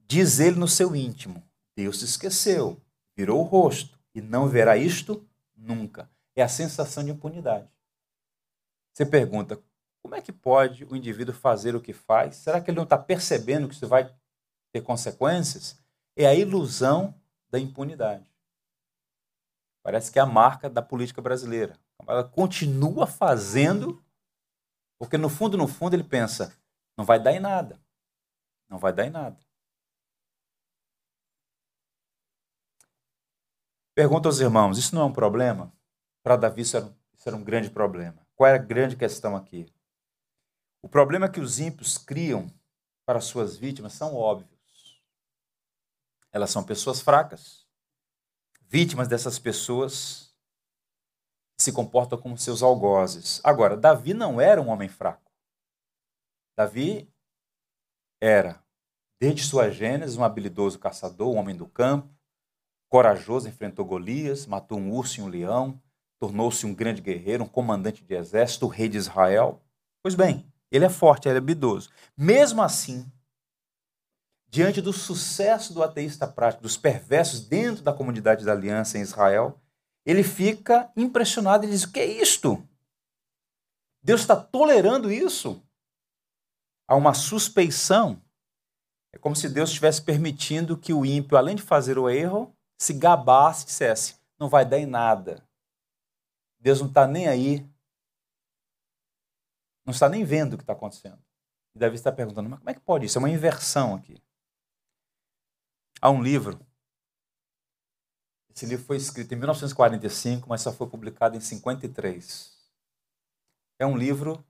[0.00, 1.42] Diz ele no seu íntimo:
[1.76, 2.80] Deus se esqueceu,
[3.16, 6.10] virou o rosto e não verá isto nunca.
[6.34, 7.68] É a sensação de impunidade.
[8.92, 9.60] Você pergunta:
[10.02, 12.36] como é que pode o indivíduo fazer o que faz?
[12.36, 14.12] Será que ele não está percebendo que isso vai
[14.78, 15.78] ter consequências?
[16.16, 17.14] É a ilusão
[17.50, 18.30] da impunidade.
[19.82, 21.78] Parece que é a marca da política brasileira.
[22.06, 24.02] Ela continua fazendo,
[24.98, 26.56] porque no fundo, no fundo, ele pensa:
[26.96, 27.80] não vai dar em nada.
[28.68, 29.38] Não vai dar em nada.
[33.94, 35.72] Pergunta aos irmãos: isso não é um problema?
[36.22, 38.26] Para Davi, isso era, um, isso era um grande problema.
[38.34, 39.72] Qual era a grande questão aqui?
[40.82, 42.52] O problema é que os ímpios criam
[43.04, 44.57] para suas vítimas são óbvios.
[46.32, 47.66] Elas são pessoas fracas,
[48.60, 50.28] vítimas dessas pessoas
[51.60, 53.40] se comportam como seus algozes.
[53.42, 55.32] Agora, Davi não era um homem fraco.
[56.56, 57.12] Davi
[58.20, 58.62] era,
[59.20, 62.14] desde sua gênese, um habilidoso caçador, um homem do campo,
[62.88, 65.80] corajoso, enfrentou Golias, matou um urso e um leão,
[66.18, 69.62] tornou-se um grande guerreiro, um comandante de exército, o rei de Israel.
[70.02, 71.90] Pois bem, ele é forte, ele é habilidoso.
[72.16, 73.10] Mesmo assim,
[74.48, 79.60] diante do sucesso do ateísta prático, dos perversos dentro da comunidade da aliança em Israel,
[80.04, 82.66] ele fica impressionado e diz: O que é isto?
[84.02, 85.62] Deus está tolerando isso?
[86.86, 88.22] Há uma suspeição.
[89.12, 92.94] É como se Deus estivesse permitindo que o ímpio, além de fazer o erro, se
[92.94, 95.46] gabasse e dissesse: Não vai dar em nada.
[96.58, 97.68] Deus não está nem aí.
[99.84, 101.22] Não está nem vendo o que está acontecendo.
[101.74, 103.18] E Davi está perguntando: Mas como é que pode isso?
[103.18, 104.22] É uma inversão aqui.
[106.00, 106.64] Há um livro.
[108.54, 112.56] Esse livro foi escrito em 1945, mas só foi publicado em 53.
[113.80, 114.44] É um livro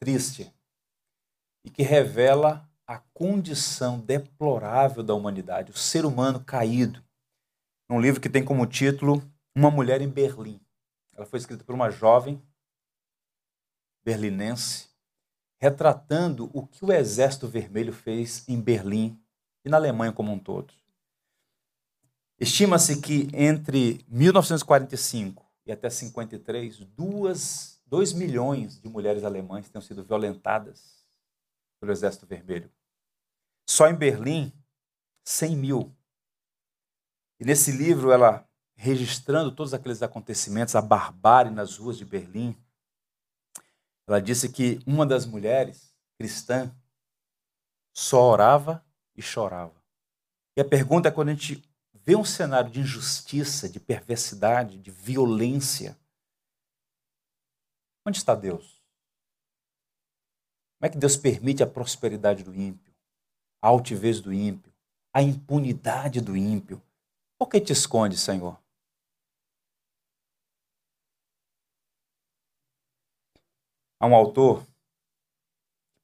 [0.00, 0.52] triste
[1.64, 7.04] e que revela a condição deplorável da humanidade, o ser humano caído.
[7.90, 9.22] Um livro que tem como título
[9.54, 10.60] Uma Mulher em Berlim.
[11.12, 12.40] Ela foi escrita por uma jovem
[14.04, 14.88] berlinense,
[15.60, 19.20] retratando o que o Exército Vermelho fez em Berlim
[19.66, 20.72] e na Alemanha como um todo.
[22.38, 30.04] Estima-se que entre 1945 e até 53, duas, 2 milhões de mulheres alemãs tenham sido
[30.04, 31.04] violentadas
[31.80, 32.70] pelo Exército Vermelho.
[33.68, 34.52] Só em Berlim,
[35.24, 35.96] 100 mil.
[37.40, 42.56] E nesse livro, ela registrando todos aqueles acontecimentos, a barbárie nas ruas de Berlim,
[44.06, 46.72] ela disse que uma das mulheres cristã
[47.92, 48.85] só orava
[49.16, 49.74] e chorava.
[50.56, 51.62] E a pergunta é quando a gente
[51.92, 55.98] vê um cenário de injustiça, de perversidade, de violência,
[58.06, 58.80] onde está Deus?
[60.78, 62.94] Como é que Deus permite a prosperidade do ímpio,
[63.60, 64.72] a altivez do ímpio,
[65.12, 66.80] a impunidade do ímpio?
[67.38, 68.58] Por que te esconde, Senhor?
[73.98, 74.66] Há um autor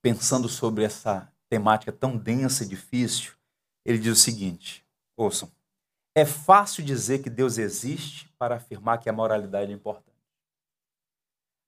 [0.03, 3.35] pensando sobre essa temática tão densa e difícil,
[3.85, 4.83] ele diz o seguinte:
[5.15, 5.53] ouçam,
[6.15, 10.17] é fácil dizer que Deus existe para afirmar que a moralidade é importante.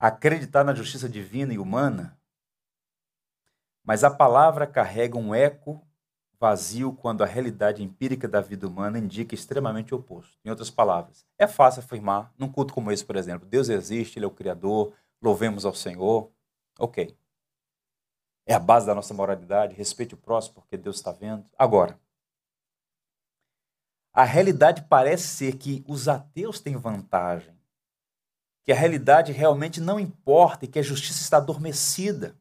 [0.00, 2.18] Acreditar na justiça divina e humana,
[3.84, 5.86] mas a palavra carrega um eco
[6.40, 10.38] vazio quando a realidade empírica da vida humana indica extremamente o oposto.
[10.42, 14.24] Em outras palavras, é fácil afirmar, num culto como esse, por exemplo, Deus existe, Ele
[14.24, 16.30] é o Criador, louvemos ao Senhor.
[16.78, 17.14] Ok.
[18.46, 21.44] É a base da nossa moralidade, respeite o próximo porque Deus está vendo.
[21.58, 21.98] Agora,
[24.12, 27.58] a realidade parece ser que os ateus têm vantagem,
[28.62, 32.36] que a realidade realmente não importa e que a justiça está adormecida.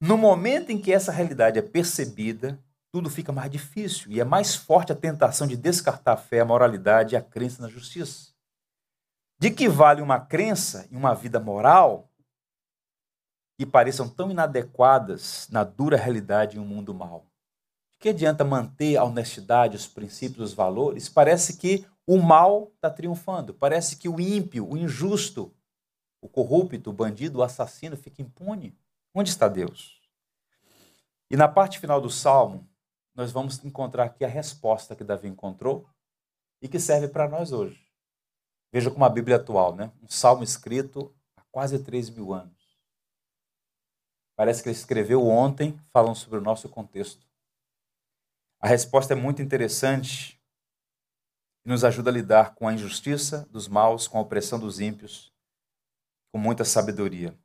[0.00, 4.54] No momento em que essa realidade é percebida, tudo fica mais difícil e é mais
[4.54, 8.32] forte a tentação de descartar a fé, a moralidade e a crença na justiça.
[9.38, 12.08] De que vale uma crença e uma vida moral
[13.56, 17.26] que pareçam tão inadequadas na dura realidade em um mundo mau?
[17.92, 21.08] De que adianta manter a honestidade, os princípios, os valores?
[21.08, 25.54] Parece que o mal está triunfando, parece que o ímpio, o injusto,
[26.20, 28.76] o corrupto, o bandido, o assassino fica impune.
[29.14, 30.00] Onde está Deus?
[31.30, 32.68] E na parte final do salmo,
[33.14, 35.88] nós vamos encontrar aqui a resposta que Davi encontrou
[36.60, 37.84] e que serve para nós hoje.
[38.72, 39.92] Veja como a Bíblia é atual, né?
[40.02, 42.53] Um salmo escrito há quase 3 mil anos.
[44.36, 47.26] Parece que ele escreveu ontem, falando sobre o nosso contexto.
[48.60, 50.40] A resposta é muito interessante
[51.64, 55.32] e nos ajuda a lidar com a injustiça dos maus, com a opressão dos ímpios,
[56.32, 57.36] com muita sabedoria.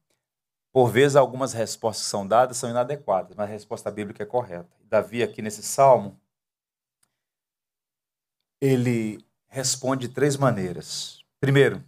[0.71, 4.69] Por vezes, algumas respostas que são dadas são inadequadas, mas a resposta bíblica é correta.
[4.83, 6.19] Davi, aqui nesse salmo,
[8.61, 11.23] ele responde de três maneiras.
[11.39, 11.83] Primeiro,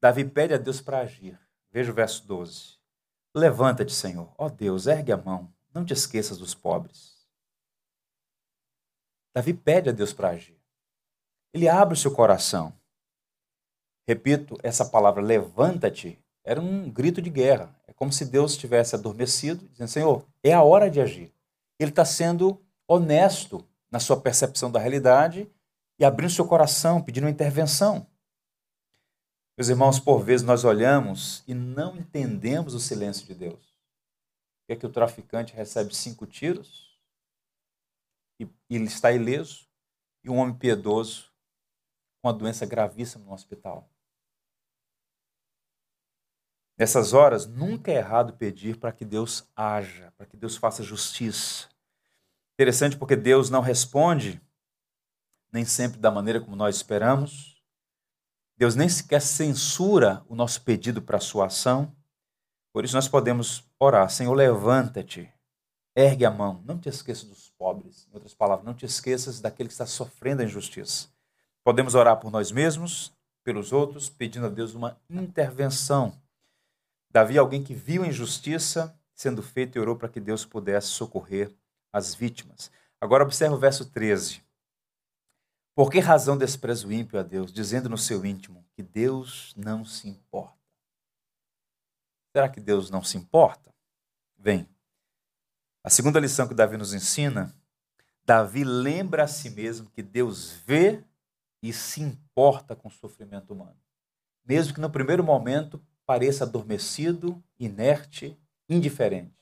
[0.00, 1.38] Davi pede a Deus para agir.
[1.70, 2.75] Veja o verso 12.
[3.36, 4.32] Levanta-te, Senhor.
[4.38, 5.52] Ó oh Deus, ergue a mão.
[5.74, 7.14] Não te esqueças dos pobres.
[9.34, 10.58] Davi pede a Deus para agir.
[11.52, 12.72] Ele abre o seu coração.
[14.08, 17.74] Repito, essa palavra levanta-te era um grito de guerra.
[17.86, 21.30] É como se Deus estivesse adormecido, dizendo: Senhor, é a hora de agir.
[21.78, 25.50] Ele está sendo honesto na sua percepção da realidade
[25.98, 28.06] e abrindo seu coração, pedindo uma intervenção.
[29.56, 33.74] Meus irmãos, por vezes nós olhamos e não entendemos o silêncio de Deus.
[34.68, 36.86] É que o traficante recebe cinco tiros
[38.38, 39.66] e ele está ileso,
[40.22, 41.32] e um homem piedoso
[42.20, 43.88] com uma doença gravíssima no hospital.
[46.76, 51.70] Nessas horas, nunca é errado pedir para que Deus haja, para que Deus faça justiça.
[52.54, 54.42] Interessante porque Deus não responde
[55.50, 57.55] nem sempre da maneira como nós esperamos.
[58.56, 61.94] Deus nem sequer censura o nosso pedido para a sua ação.
[62.72, 65.30] Por isso nós podemos orar: Senhor, levanta-te,
[65.94, 68.08] ergue a mão, não te esqueças dos pobres.
[68.10, 71.08] Em outras palavras, não te esqueças daquele que está sofrendo a injustiça.
[71.62, 73.12] Podemos orar por nós mesmos,
[73.44, 76.18] pelos outros, pedindo a Deus uma intervenção.
[77.10, 81.50] Davi, alguém que viu a injustiça sendo feita e orou para que Deus pudesse socorrer
[81.92, 82.70] as vítimas.
[83.00, 84.45] Agora observe o verso 13.
[85.76, 89.84] Por que razão despreza o ímpio a Deus, dizendo no seu íntimo que Deus não
[89.84, 90.56] se importa?
[92.32, 93.74] Será que Deus não se importa?
[94.38, 94.66] Vem.
[95.84, 97.54] A segunda lição que Davi nos ensina,
[98.24, 101.04] Davi lembra a si mesmo que Deus vê
[101.62, 103.76] e se importa com o sofrimento humano.
[104.46, 108.34] Mesmo que no primeiro momento pareça adormecido, inerte,
[108.66, 109.36] indiferente.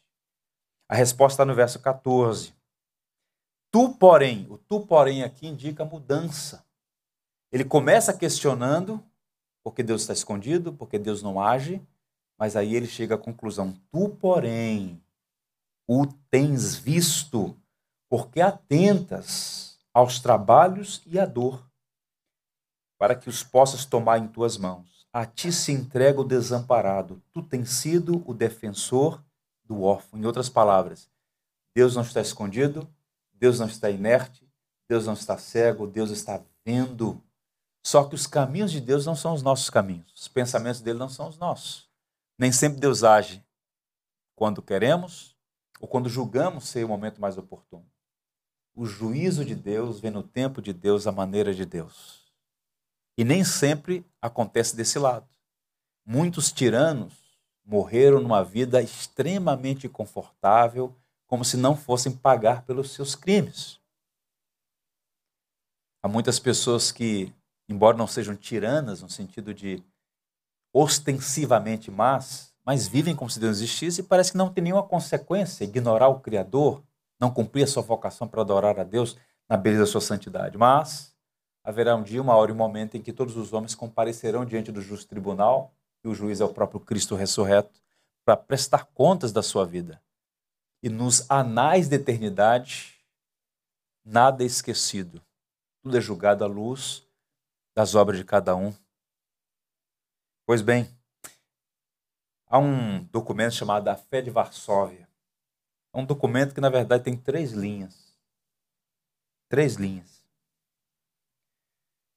[0.88, 2.52] A resposta está no verso 14.
[3.74, 6.64] Tu, porém, o tu, porém, aqui indica mudança.
[7.50, 9.04] Ele começa questionando
[9.64, 11.84] porque Deus está escondido, porque Deus não age,
[12.38, 15.02] mas aí ele chega à conclusão: tu, porém,
[15.88, 17.60] o tens visto,
[18.08, 21.68] porque atentas aos trabalhos e à dor,
[22.96, 25.04] para que os possas tomar em tuas mãos.
[25.12, 29.20] A ti se entrega o desamparado, tu tens sido o defensor
[29.64, 30.20] do órfão.
[30.20, 31.10] Em outras palavras,
[31.74, 32.88] Deus não está escondido,
[33.34, 34.48] Deus não está inerte,
[34.88, 37.22] Deus não está cego, Deus está vendo.
[37.82, 41.08] Só que os caminhos de Deus não são os nossos caminhos, os pensamentos dele não
[41.08, 41.88] são os nossos.
[42.38, 43.44] Nem sempre Deus age
[44.34, 45.36] quando queremos
[45.80, 47.86] ou quando julgamos ser o momento mais oportuno.
[48.74, 52.24] O juízo de Deus vem no tempo de Deus, a maneira de Deus.
[53.16, 55.28] E nem sempre acontece desse lado.
[56.04, 57.14] Muitos tiranos
[57.64, 60.94] morreram numa vida extremamente confortável,
[61.26, 63.80] como se não fossem pagar pelos seus crimes.
[66.02, 67.32] Há muitas pessoas que,
[67.68, 69.82] embora não sejam tiranas no sentido de
[70.72, 75.64] ostensivamente más, mas vivem como se Deus existisse e parece que não tem nenhuma consequência
[75.64, 76.82] ignorar o Criador,
[77.20, 79.16] não cumprir a sua vocação para adorar a Deus
[79.48, 80.58] na beleza da sua santidade.
[80.58, 81.14] Mas
[81.62, 84.70] haverá um dia, uma hora e um momento em que todos os homens comparecerão diante
[84.70, 87.80] do justo tribunal, e o juiz é o próprio Cristo ressurreto,
[88.26, 90.03] para prestar contas da sua vida
[90.84, 93.02] e nos anais da eternidade,
[94.04, 95.24] nada é esquecido.
[95.82, 97.08] Tudo é julgado à luz
[97.74, 98.70] das obras de cada um.
[100.44, 100.94] Pois bem,
[102.46, 105.08] há um documento chamado A Fé de Varsóvia.
[105.90, 108.14] É um documento que, na verdade, tem três linhas.
[109.48, 110.22] Três linhas.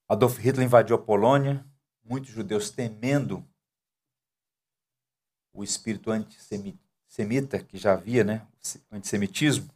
[0.09, 1.65] Adolf Hitler invadiu a Polônia,
[2.03, 3.47] muitos judeus temendo
[5.53, 6.86] o espírito antissemita
[7.18, 8.47] semita, que já havia, né,
[8.91, 9.74] o antissemitismo,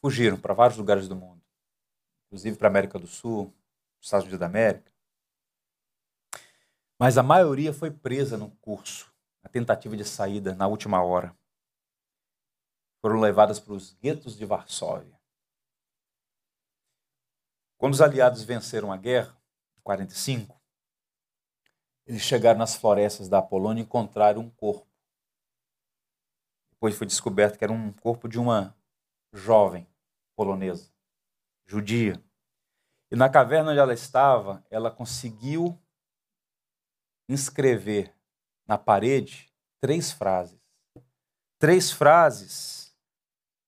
[0.00, 1.40] fugiram para vários lugares do mundo,
[2.26, 3.54] inclusive para a América do Sul,
[4.00, 4.92] Estados Unidos da América.
[6.98, 11.32] Mas a maioria foi presa no curso, na tentativa de saída na última hora.
[13.00, 15.16] Foram levadas para os guetos de Varsóvia.
[17.76, 19.40] Quando os aliados venceram a guerra,
[19.76, 20.60] em 45,
[22.04, 24.87] eles chegaram nas florestas da Polônia e encontraram um corpo
[26.78, 28.72] depois foi descoberto que era um corpo de uma
[29.32, 29.84] jovem
[30.36, 30.92] polonesa,
[31.66, 32.22] judia.
[33.10, 35.76] E na caverna onde ela estava, ela conseguiu
[37.28, 38.14] inscrever
[38.64, 40.56] na parede três frases.
[41.58, 42.96] Três frases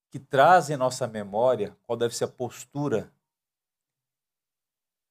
[0.08, 3.12] que trazem à nossa memória qual deve ser a postura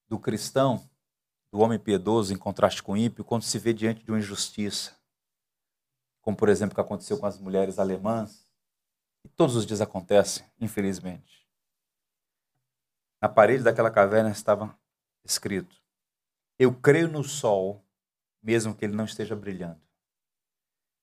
[0.08, 0.90] do cristão,
[1.52, 4.99] do homem piedoso, em contraste com o ímpio, quando se vê diante de uma injustiça
[6.30, 8.48] como por exemplo o que aconteceu com as mulheres alemãs,
[9.26, 11.44] e todos os dias acontece, infelizmente.
[13.20, 14.72] Na parede daquela caverna estavam
[15.26, 15.76] escrito:
[16.60, 17.84] Eu creio no sol,
[18.44, 19.82] mesmo que ele não esteja brilhando.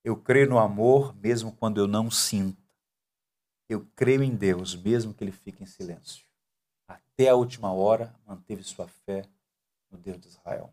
[0.05, 2.63] Eu creio no amor, mesmo quando eu não sinto.
[3.69, 6.25] Eu creio em Deus, mesmo que ele fique em silêncio.
[6.87, 9.29] Até a última hora, manteve sua fé
[9.91, 10.73] no Deus de Israel.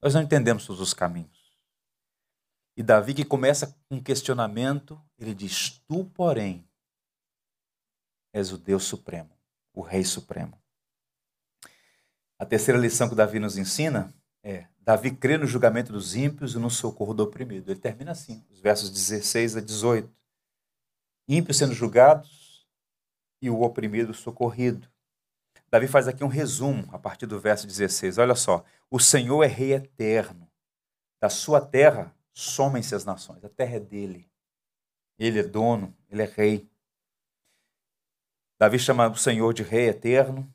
[0.00, 1.39] Nós não entendemos todos os caminhos.
[2.76, 6.68] E Davi, que começa com um questionamento, ele diz: Tu, porém,
[8.32, 9.30] és o Deus Supremo,
[9.74, 10.60] o Rei Supremo.
[12.38, 16.58] A terceira lição que Davi nos ensina é: Davi crê no julgamento dos ímpios e
[16.58, 17.70] no socorro do oprimido.
[17.70, 20.10] Ele termina assim, os versos 16 a 18.
[21.28, 22.66] Ímpios sendo julgados
[23.42, 24.88] e o oprimido socorrido.
[25.70, 28.18] Davi faz aqui um resumo a partir do verso 16.
[28.18, 30.50] Olha só: O Senhor é Rei eterno.
[31.20, 33.44] Da sua terra somem-se as nações.
[33.44, 34.30] A terra é dele.
[35.18, 36.70] Ele é dono, ele é rei.
[38.58, 40.52] Davi chama o Senhor de Rei eterno.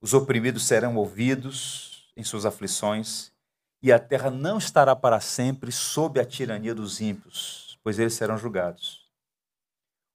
[0.00, 3.32] Os oprimidos serão ouvidos em suas aflições,
[3.82, 8.36] e a terra não estará para sempre sob a tirania dos ímpios, pois eles serão
[8.36, 9.10] julgados.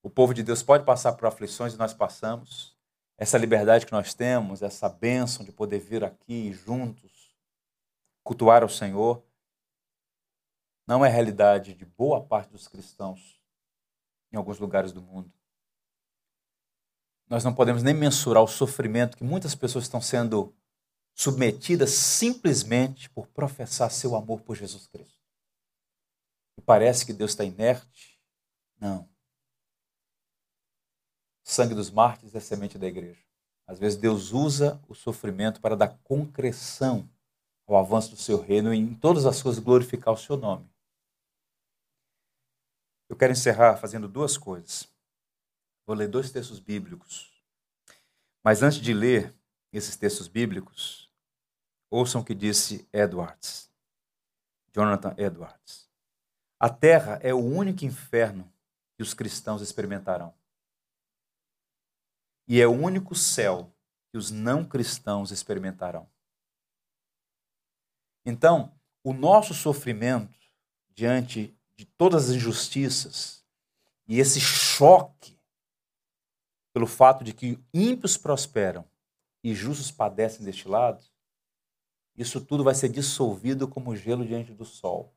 [0.03, 2.76] O povo de Deus pode passar por aflições e nós passamos.
[3.18, 7.36] Essa liberdade que nós temos, essa bênção de poder vir aqui juntos,
[8.24, 9.24] cultuar ao Senhor,
[10.88, 13.42] não é realidade de boa parte dos cristãos
[14.32, 15.32] em alguns lugares do mundo.
[17.28, 20.56] Nós não podemos nem mensurar o sofrimento que muitas pessoas estão sendo
[21.16, 25.24] submetidas simplesmente por professar seu amor por Jesus Cristo.
[26.58, 28.20] E parece que Deus está inerte.
[28.80, 29.10] Não.
[31.44, 33.24] O sangue dos mártires é semente da igreja.
[33.68, 37.10] Às vezes Deus usa o sofrimento para dar concreção
[37.66, 40.70] ao avanço do seu reino e em todas as coisas glorificar o seu nome.
[43.08, 44.88] Eu quero encerrar fazendo duas coisas.
[45.86, 47.32] Vou ler dois textos bíblicos.
[48.43, 49.34] Mas antes de ler
[49.72, 51.12] esses textos bíblicos,
[51.89, 53.72] ouçam o que disse Edwards,
[54.74, 55.89] Jonathan Edwards.
[56.60, 58.51] A terra é o único inferno
[58.95, 60.34] que os cristãos experimentarão.
[62.47, 63.72] E é o único céu
[64.12, 66.10] que os não cristãos experimentarão.
[68.26, 70.39] Então, o nosso sofrimento
[70.95, 73.46] diante de todas as injustiças
[74.08, 75.40] e esse choque
[76.74, 78.86] pelo fato de que ímpios prosperam
[79.44, 81.04] e justos padecem deste lado,
[82.18, 85.14] isso tudo vai ser dissolvido como gelo diante do sol.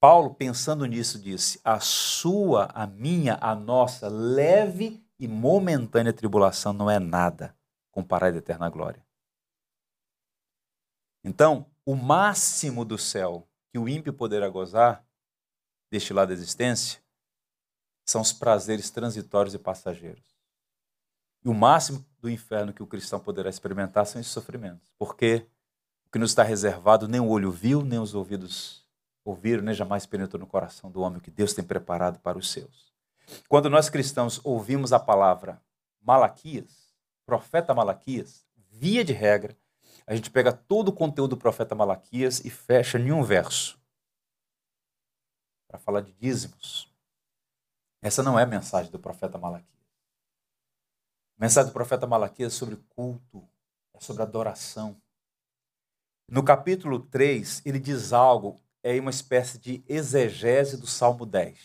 [0.00, 6.90] Paulo, pensando nisso, disse: A sua, a minha, a nossa leve e momentânea tribulação não
[6.90, 7.56] é nada
[7.92, 9.04] comparada à eterna glória.
[11.22, 15.06] Então, o máximo do céu que o ímpio poderá gozar
[15.92, 17.00] deste lado da existência
[18.02, 20.24] são os prazeres transitórios e passageiros.
[21.44, 25.46] E o máximo do inferno que o cristão poderá experimentar são esses sofrimentos, porque
[26.06, 28.88] o que nos está reservado nem o olho viu, nem os ouvidos
[29.22, 32.90] ouviram, nem jamais penetrou no coração do homem que Deus tem preparado para os seus.
[33.46, 35.60] Quando nós cristãos ouvimos a palavra
[36.00, 36.94] Malaquias,
[37.26, 39.54] profeta Malaquias, via de regra,
[40.06, 43.81] a gente pega todo o conteúdo do profeta Malaquias e fecha em um verso
[45.72, 46.92] para falar de dízimos.
[48.02, 49.72] Essa não é a mensagem do profeta Malaquias.
[51.38, 53.48] A mensagem do profeta Malaquias é sobre culto,
[53.94, 55.00] é sobre adoração.
[56.28, 61.58] No capítulo 3, ele diz algo, é uma espécie de exegese do Salmo 10.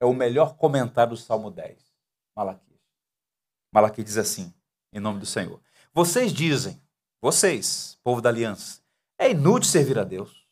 [0.00, 1.78] É o melhor comentário do Salmo 10,
[2.36, 2.80] Malaquias.
[3.72, 4.52] Malaquias diz assim,
[4.92, 5.62] em nome do Senhor:
[5.94, 6.78] Vocês dizem,
[7.22, 8.82] vocês, povo da aliança,
[9.18, 10.43] é inútil servir a Deus.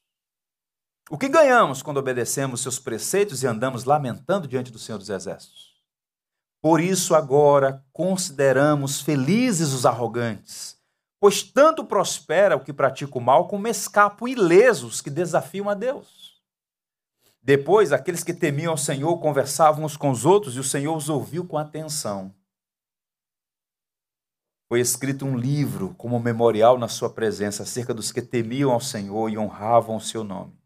[1.12, 5.74] O que ganhamos quando obedecemos seus preceitos e andamos lamentando diante do Senhor dos Exércitos?
[6.58, 10.80] Por isso, agora, consideramos felizes os arrogantes,
[11.20, 16.40] pois tanto prospera o que pratica o mal, como escapam ilesos que desafiam a Deus.
[17.42, 21.10] Depois, aqueles que temiam ao Senhor conversavam uns com os outros e o Senhor os
[21.10, 22.34] ouviu com atenção.
[24.66, 29.28] Foi escrito um livro como memorial na sua presença acerca dos que temiam ao Senhor
[29.28, 30.61] e honravam o seu nome.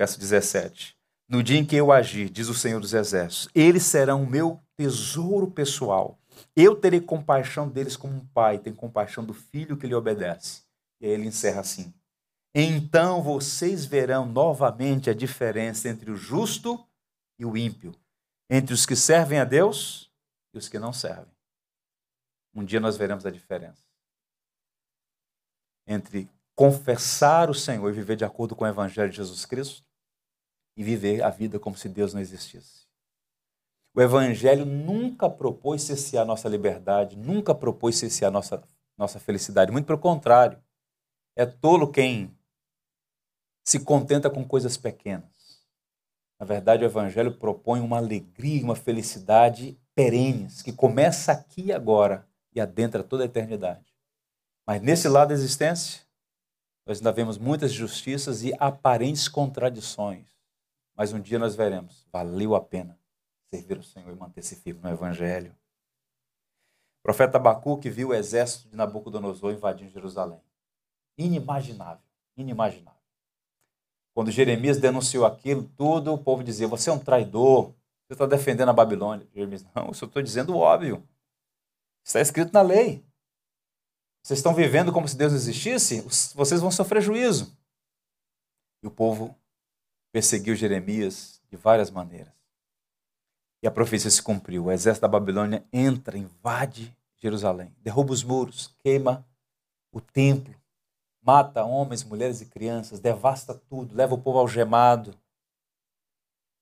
[0.00, 0.96] Verso 17.
[1.28, 4.58] No dia em que eu agir, diz o Senhor dos Exércitos, eles serão o meu
[4.74, 6.18] tesouro pessoal.
[6.56, 10.62] Eu terei compaixão deles como um pai tem compaixão do filho que lhe obedece.
[11.02, 11.92] E aí ele encerra assim:
[12.54, 16.82] Então vocês verão novamente a diferença entre o justo
[17.38, 17.94] e o ímpio,
[18.48, 20.10] entre os que servem a Deus
[20.54, 21.36] e os que não servem.
[22.54, 23.84] Um dia nós veremos a diferença
[25.86, 29.89] entre confessar o Senhor e viver de acordo com o Evangelho de Jesus Cristo
[30.80, 32.86] e viver a vida como se Deus não existisse.
[33.94, 38.66] O Evangelho nunca propôs cessear nossa liberdade, nunca propôs cessear nossa
[38.96, 39.70] nossa felicidade.
[39.70, 40.58] Muito pelo contrário.
[41.36, 42.34] É tolo quem
[43.62, 45.28] se contenta com coisas pequenas.
[46.38, 52.26] Na verdade, o Evangelho propõe uma alegria, uma felicidade perenes, que começa aqui e agora
[52.54, 53.94] e adentra toda a eternidade.
[54.66, 56.00] Mas nesse lado da existência,
[56.86, 60.39] nós ainda vemos muitas injustiças e aparentes contradições.
[61.00, 63.00] Mas um dia nós veremos, valeu a pena
[63.48, 65.56] servir o Senhor e manter-se firme no Evangelho.
[66.98, 70.42] O profeta Abacuque viu o exército de Nabucodonosor invadindo Jerusalém.
[71.16, 72.04] Inimaginável,
[72.36, 73.00] inimaginável.
[74.12, 77.74] Quando Jeremias denunciou aquilo tudo, o povo dizia: Você é um traidor,
[78.06, 79.26] você está defendendo a Babilônia.
[79.32, 81.08] Jeremias, não, eu só estou dizendo o óbvio.
[82.04, 83.02] Está escrito na lei.
[84.22, 86.02] Vocês estão vivendo como se Deus não existisse?
[86.34, 87.56] Vocês vão sofrer juízo.
[88.82, 89.39] E o povo
[90.12, 92.32] perseguiu Jeremias de várias maneiras.
[93.62, 94.64] E a profecia se cumpriu.
[94.64, 99.26] O exército da Babilônia entra, invade Jerusalém, derruba os muros, queima
[99.92, 100.54] o templo,
[101.20, 105.14] mata homens, mulheres e crianças, devasta tudo, leva o povo algemado.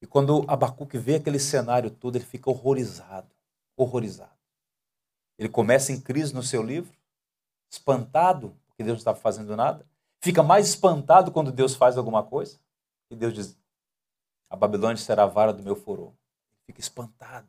[0.01, 3.33] E quando Abacuque vê aquele cenário todo, ele fica horrorizado,
[3.77, 4.37] horrorizado.
[5.37, 6.91] Ele começa em crise no seu livro,
[7.71, 9.85] espantado, porque Deus não estava fazendo nada.
[10.21, 12.59] Fica mais espantado quando Deus faz alguma coisa.
[13.11, 13.57] E Deus diz:
[14.49, 16.13] A Babilônia será a vara do meu furor.
[16.65, 17.47] Fica espantado.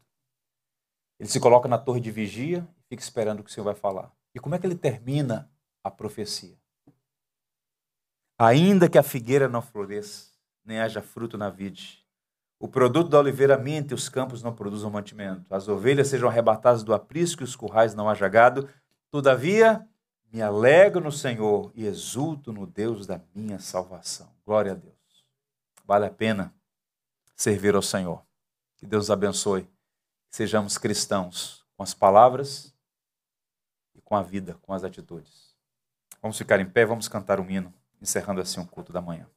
[1.18, 3.74] Ele se coloca na torre de vigia e fica esperando o que o Senhor vai
[3.74, 4.10] falar.
[4.34, 5.50] E como é que ele termina
[5.84, 6.58] a profecia?
[8.38, 10.30] Ainda que a figueira não floresça,
[10.64, 12.06] nem haja fruto na vide,
[12.58, 16.82] o produto da oliveira minta e os campos não produzam mantimento, as ovelhas sejam arrebatadas
[16.82, 18.68] do aprisco e os currais não haja gado,
[19.10, 19.86] todavia
[20.32, 24.30] me alegro no Senhor e exulto no Deus da minha salvação.
[24.46, 24.99] Glória a Deus.
[25.90, 26.54] Vale a pena
[27.34, 28.24] servir ao Senhor.
[28.76, 29.64] Que Deus abençoe.
[29.64, 32.72] Que sejamos cristãos com as palavras
[33.92, 35.52] e com a vida, com as atitudes.
[36.22, 39.28] Vamos ficar em pé, vamos cantar um hino, encerrando assim o culto da manhã.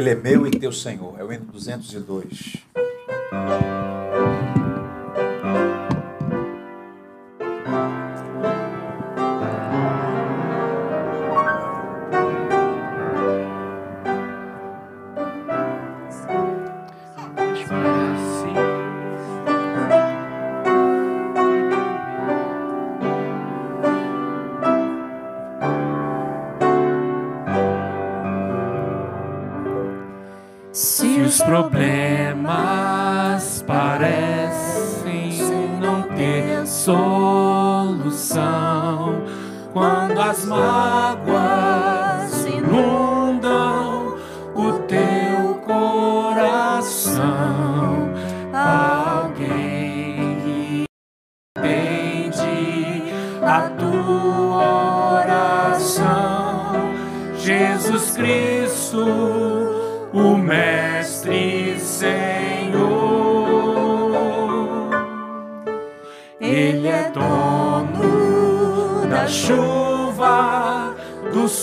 [0.00, 1.20] Ele é meu e teu Senhor.
[1.20, 2.56] É o hino 202.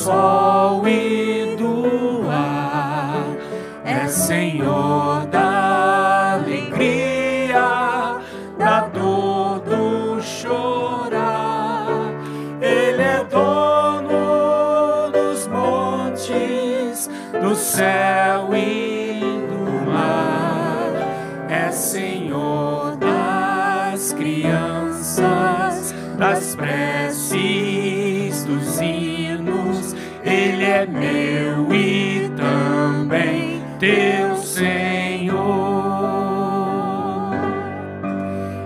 [0.04, 3.26] Sol e do ar,
[3.84, 8.20] é Senhor da alegria,
[8.58, 11.88] da dor do chorar.
[12.62, 17.10] Ele é dono dos montes,
[17.41, 18.98] do céu e
[21.78, 27.07] Senhor das crianças, das preces,
[30.78, 35.38] é meu e também teu Senhor.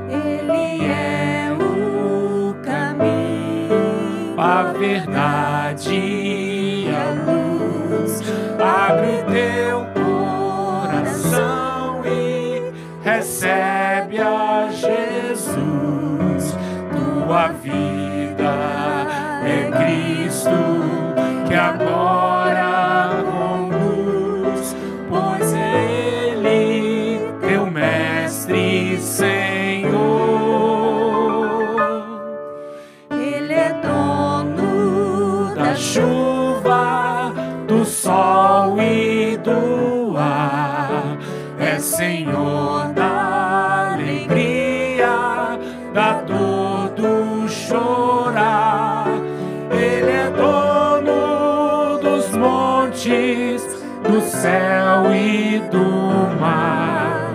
[0.10, 8.22] Ele é o caminho, a verdade e a luz.
[8.60, 9.92] Abre teu
[13.04, 16.58] recebe a Jesus.
[16.92, 18.52] Tua vida
[19.46, 20.71] é Cristo
[21.78, 22.11] que
[54.42, 57.30] céu e do mar.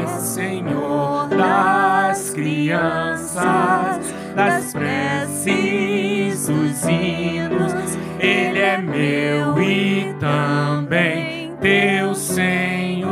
[0.00, 7.74] É Senhor das crianças, das preces, dos hinos.
[8.20, 13.08] Ele é meu e também teu Senhor.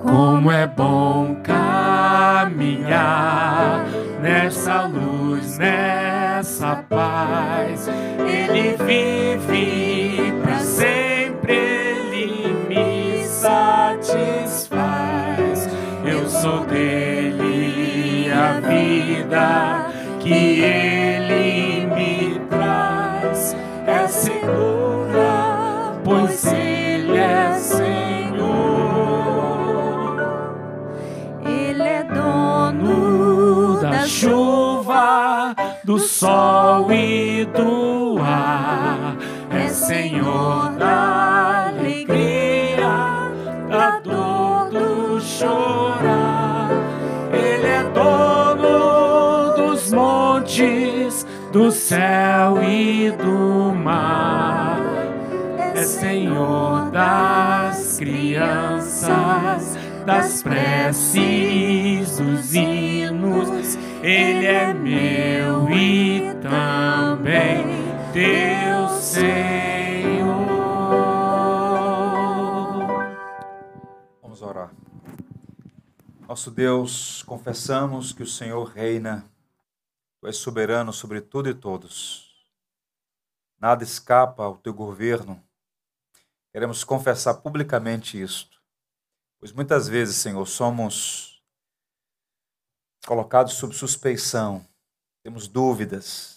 [0.00, 1.25] Como é bom
[2.96, 3.86] caminhar
[4.20, 7.88] nessa luz, nessa paz.
[8.26, 14.56] Ele vive para sempre, ele me satisfaz.
[16.04, 19.86] Eu sou dele a vida
[20.20, 21.25] que ele
[38.26, 39.16] ar.
[39.50, 43.30] É Senhor da alegria,
[43.68, 46.70] da dor, do chorar.
[47.32, 54.80] Ele é dono dos montes, do céu e do mar.
[55.74, 63.78] É Senhor das crianças, das preces, dos hinos.
[64.02, 66.32] Ele é meu e
[67.36, 67.66] também
[68.12, 70.36] teu Senhor.
[74.22, 74.72] Vamos orar.
[76.26, 79.30] Nosso Deus, confessamos que o Senhor reina,
[80.18, 82.46] tu és soberano sobre tudo e todos.
[83.58, 85.42] Nada escapa ao teu governo.
[86.52, 88.62] Queremos confessar publicamente isto,
[89.38, 91.42] pois muitas vezes, Senhor, somos
[93.06, 94.66] colocados sob suspeição,
[95.22, 96.35] temos dúvidas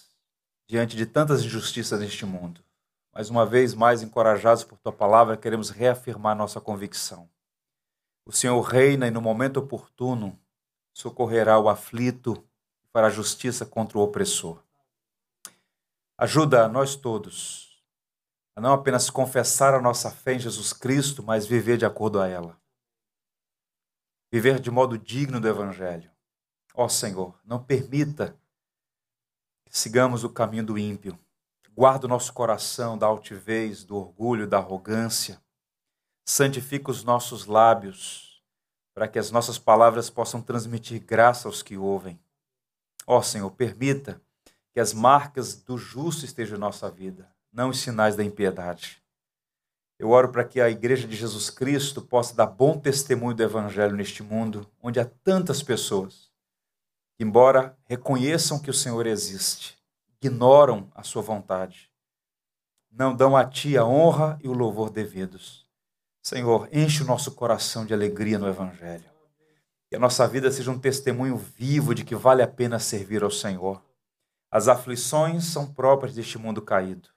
[0.70, 2.62] diante de tantas injustiças neste mundo.
[3.12, 7.28] Mais uma vez mais encorajados por tua palavra, queremos reafirmar nossa convicção.
[8.24, 10.38] O Senhor reina e no momento oportuno
[10.94, 12.46] socorrerá o aflito
[12.84, 14.62] e fará justiça contra o opressor.
[16.16, 17.84] Ajuda a nós todos
[18.54, 22.28] a não apenas confessar a nossa fé em Jesus Cristo, mas viver de acordo a
[22.28, 22.60] ela.
[24.32, 26.10] Viver de modo digno do Evangelho.
[26.74, 28.39] Ó Senhor, não permita
[29.70, 31.18] sigamos o caminho do ímpio.
[31.72, 35.40] Guarda o nosso coração da altivez, do orgulho, da arrogância.
[36.26, 38.42] Santifica os nossos lábios,
[38.92, 42.20] para que as nossas palavras possam transmitir graça aos que ouvem.
[43.06, 44.20] Ó Senhor, permita
[44.72, 49.00] que as marcas do justo estejam em nossa vida, não os sinais da impiedade.
[49.98, 53.94] Eu oro para que a Igreja de Jesus Cristo possa dar bom testemunho do Evangelho
[53.96, 56.29] neste mundo, onde há tantas pessoas
[57.20, 59.78] embora reconheçam que o Senhor existe,
[60.20, 61.90] ignoram a sua vontade,
[62.90, 65.66] não dão a Ti a honra e o louvor devidos.
[66.22, 69.04] Senhor, enche o nosso coração de alegria no Evangelho.
[69.88, 73.30] Que a nossa vida seja um testemunho vivo de que vale a pena servir ao
[73.30, 73.82] Senhor.
[74.50, 77.08] As aflições são próprias deste mundo caído,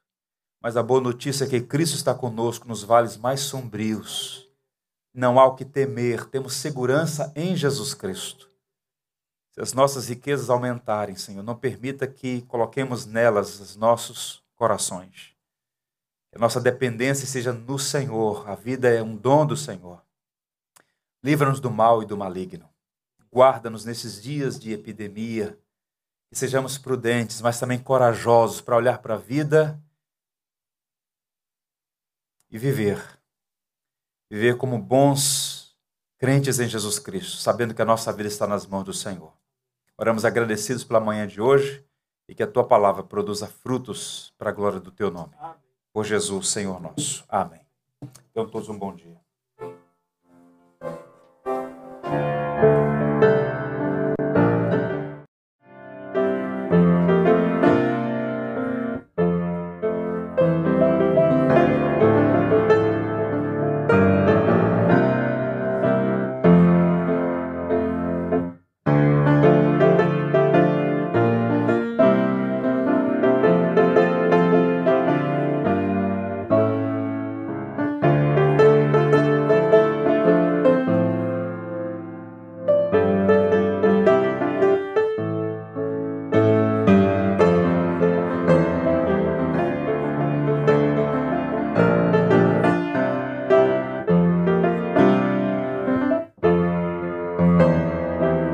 [0.61, 4.47] mas a boa notícia é que Cristo está conosco nos vales mais sombrios.
[5.13, 8.52] Não há o que temer, temos segurança em Jesus Cristo.
[9.53, 15.35] Se as nossas riquezas aumentarem, Senhor, não permita que coloquemos nelas os nossos corações.
[16.31, 18.49] Que a nossa dependência seja no Senhor.
[18.49, 20.03] A vida é um dom do Senhor.
[21.23, 22.67] Livra-nos do mal e do maligno.
[23.31, 25.55] Guarda-nos nesses dias de epidemia.
[26.29, 29.79] Que sejamos prudentes, mas também corajosos para olhar para a vida
[32.49, 33.19] e viver.
[34.31, 35.77] Viver como bons
[36.17, 39.42] crentes em Jesus Cristo, sabendo que a nossa vida está nas mãos do Senhor.
[39.97, 41.85] Oramos agradecidos pela manhã de hoje
[42.27, 45.33] e que a tua palavra produza frutos para a glória do teu nome.
[45.93, 47.23] Por Jesus, Senhor nosso.
[47.29, 47.61] Amém.
[48.31, 49.22] Então, todos um bom dia.